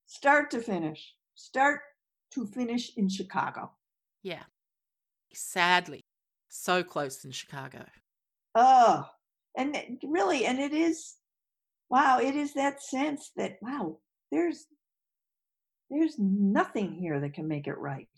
[0.06, 1.14] start to finish.
[1.34, 1.80] Start
[2.32, 3.72] to finish in Chicago.
[4.22, 4.44] Yeah.
[5.34, 6.04] Sadly,
[6.48, 7.84] so close in Chicago.
[8.54, 9.06] Oh,
[9.56, 11.16] and really, and it is.
[11.88, 13.98] Wow, it is that sense that wow,
[14.30, 14.66] there's
[15.90, 18.08] there's nothing here that can make it right.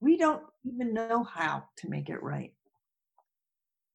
[0.00, 2.52] We don't even know how to make it right.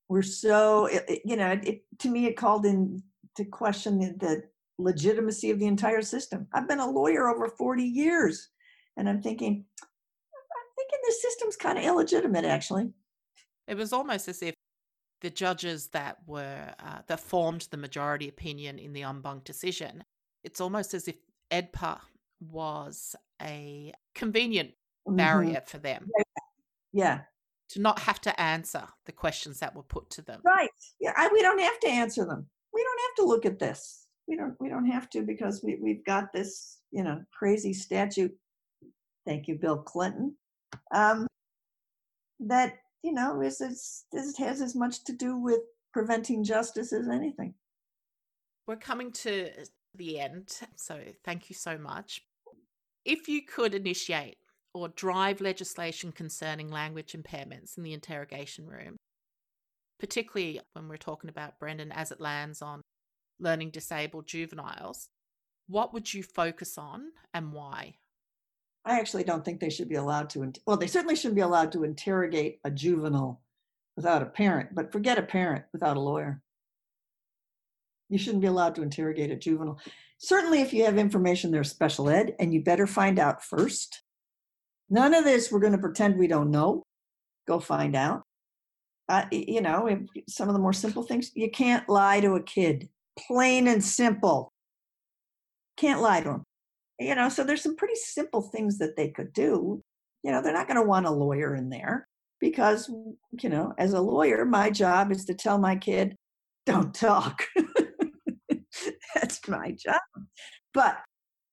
[0.10, 3.04] We're so, it, it- you know, it, to me, it called in
[3.36, 4.44] to question the, the
[4.78, 6.48] legitimacy of the entire system.
[6.54, 8.50] I've been a lawyer over 40 years,
[8.98, 12.90] and I'm thinking, I'm thinking the system's kind of illegitimate, actually.
[13.68, 14.54] It was almost as if
[15.24, 20.04] the judges that were uh, that formed the majority opinion in the en decision.
[20.44, 21.16] It's almost as if
[21.50, 22.00] AEDPA
[22.42, 24.72] was a convenient
[25.08, 25.18] Mhm.
[25.18, 26.10] barrier for them
[26.92, 27.24] Yeah,
[27.70, 30.42] to not have to answer the questions that were put to them.
[30.44, 30.70] Right.
[31.00, 32.50] Yeah, I, we don't have to answer them.
[32.74, 34.08] We don't have to look at this.
[34.28, 34.56] We don't.
[34.60, 38.38] We don't have to because we we've got this, you know, crazy statute.
[39.26, 40.38] Thank you, Bill Clinton.
[40.92, 41.28] Um,
[42.40, 45.60] that you know is is this has as much to do with
[45.92, 47.54] preventing justice as anything.
[48.66, 49.50] We're coming to
[49.94, 52.22] the end, so thank you so much.
[53.06, 54.38] If you could initiate
[54.74, 58.96] or drive legislation concerning language impairments in the interrogation room,
[60.00, 62.82] particularly when we're talking about Brendan as it lands on
[63.40, 65.08] learning disabled juveniles,
[65.68, 67.96] what would you focus on and why?
[68.86, 70.52] I actually don't think they should be allowed to.
[70.66, 73.42] Well, they certainly shouldn't be allowed to interrogate a juvenile
[73.96, 74.76] without a parent.
[74.76, 76.42] But forget a parent without a lawyer.
[78.10, 79.80] You shouldn't be allowed to interrogate a juvenile.
[80.18, 84.04] Certainly, if you have information they're special ed, and you better find out first.
[84.90, 86.84] None of this we're going to pretend we don't know.
[87.48, 88.24] Go find out.
[89.10, 91.32] Uh, you know, some of the more simple things.
[91.36, 92.90] You can't lie to a kid.
[93.18, 94.52] Plain and simple.
[95.78, 96.46] Can't lie to them
[97.00, 99.82] you know so there's some pretty simple things that they could do.
[100.24, 102.08] You know they're not going to want a lawyer in there
[102.40, 102.90] because
[103.42, 106.16] you know as a lawyer my job is to tell my kid
[106.66, 107.44] don't talk.
[109.16, 110.02] That's my job.
[110.74, 110.98] But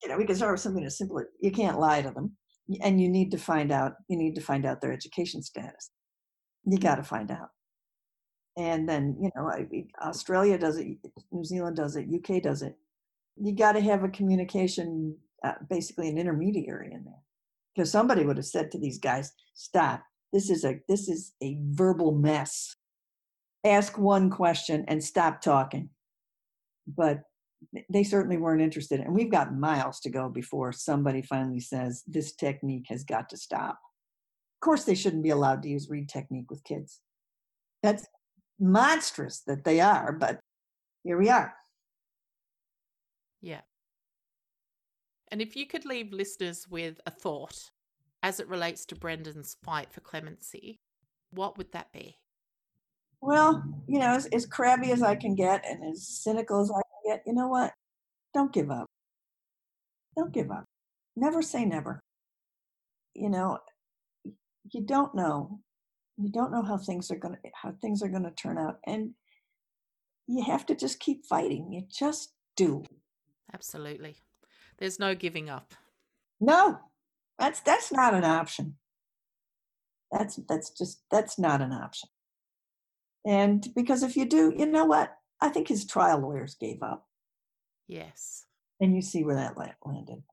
[0.03, 2.35] you know we can start with something as simple as you can't lie to them
[2.81, 5.91] and you need to find out you need to find out their education status.
[6.65, 6.81] You mm.
[6.81, 7.49] got to find out.
[8.57, 9.65] And then you know I,
[10.05, 10.97] australia does it
[11.31, 12.75] new zealand does it uk does it.
[13.37, 17.23] You got to have a communication, uh, basically an intermediary in there,
[17.75, 20.03] because somebody would have said to these guys, "Stop!
[20.33, 22.75] This is a this is a verbal mess.
[23.63, 25.89] Ask one question and stop talking."
[26.87, 27.23] But
[27.89, 32.33] they certainly weren't interested, and we've got miles to go before somebody finally says this
[32.33, 33.79] technique has got to stop.
[34.61, 36.99] Of course, they shouldn't be allowed to use Reid technique with kids.
[37.83, 38.07] That's
[38.59, 40.39] monstrous that they are, but
[41.03, 41.55] here we are.
[43.41, 43.61] Yeah.
[45.31, 47.71] And if you could leave listeners with a thought
[48.21, 50.81] as it relates to Brendan's fight for clemency,
[51.31, 52.17] what would that be?
[53.21, 56.81] Well, you know, as, as crabby as I can get and as cynical as I
[56.81, 57.71] can get, you know what?
[58.33, 58.87] Don't give up.
[60.17, 60.65] Don't give up.
[61.15, 62.01] Never say never.
[63.13, 63.59] You know,
[64.71, 65.59] you don't know.
[66.17, 68.79] You don't know how things are going to how things are going to turn out
[68.85, 69.11] and
[70.27, 71.71] you have to just keep fighting.
[71.71, 72.83] You just do.
[73.53, 74.17] Absolutely.
[74.81, 75.75] There's no giving up.
[76.39, 76.79] No.
[77.37, 78.77] That's that's not an option.
[80.11, 82.09] That's that's just that's not an option.
[83.25, 85.15] And because if you do, you know what?
[85.39, 87.07] I think his trial lawyers gave up.
[87.87, 88.45] Yes.
[88.79, 90.23] And you see where that la- landed.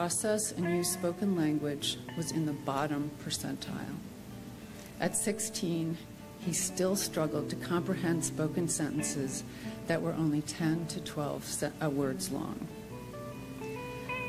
[0.00, 3.98] Process and use spoken language was in the bottom percentile.
[4.98, 5.98] At 16,
[6.38, 9.44] he still struggled to comprehend spoken sentences
[9.88, 12.66] that were only 10 to 12 se- uh, words long.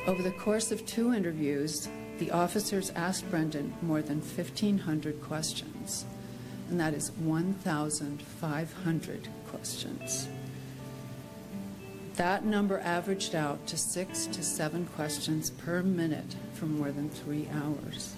[0.07, 1.87] Over the course of two interviews,
[2.19, 6.05] the officers asked Brendan more than 1,500 questions,
[6.69, 10.27] and that is 1,500 questions.
[12.15, 17.47] That number averaged out to six to seven questions per minute for more than three
[17.53, 18.15] hours.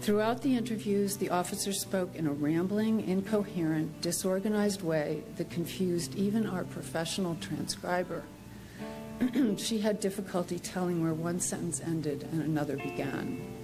[0.00, 6.46] Throughout the interviews, the officer spoke in a rambling, incoherent, disorganized way that confused even
[6.46, 8.22] our professional transcriber.
[9.58, 13.59] she had difficulty telling where one sentence ended and another began.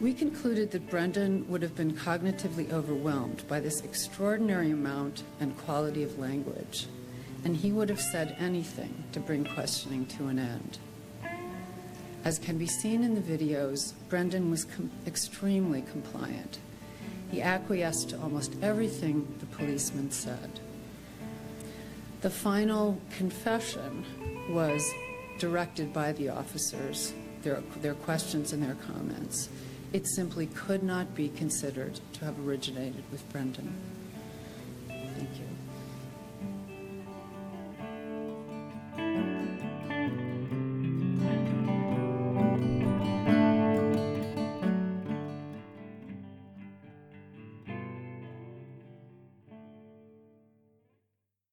[0.00, 6.04] We concluded that Brendan would have been cognitively overwhelmed by this extraordinary amount and quality
[6.04, 6.86] of language,
[7.44, 10.78] and he would have said anything to bring questioning to an end.
[12.24, 16.60] As can be seen in the videos, Brendan was com- extremely compliant.
[17.32, 20.60] He acquiesced to almost everything the policeman said.
[22.20, 24.04] The final confession
[24.50, 24.88] was
[25.40, 29.48] directed by the officers, their, their questions and their comments.
[29.92, 33.72] It simply could not be considered to have originated with Brendan.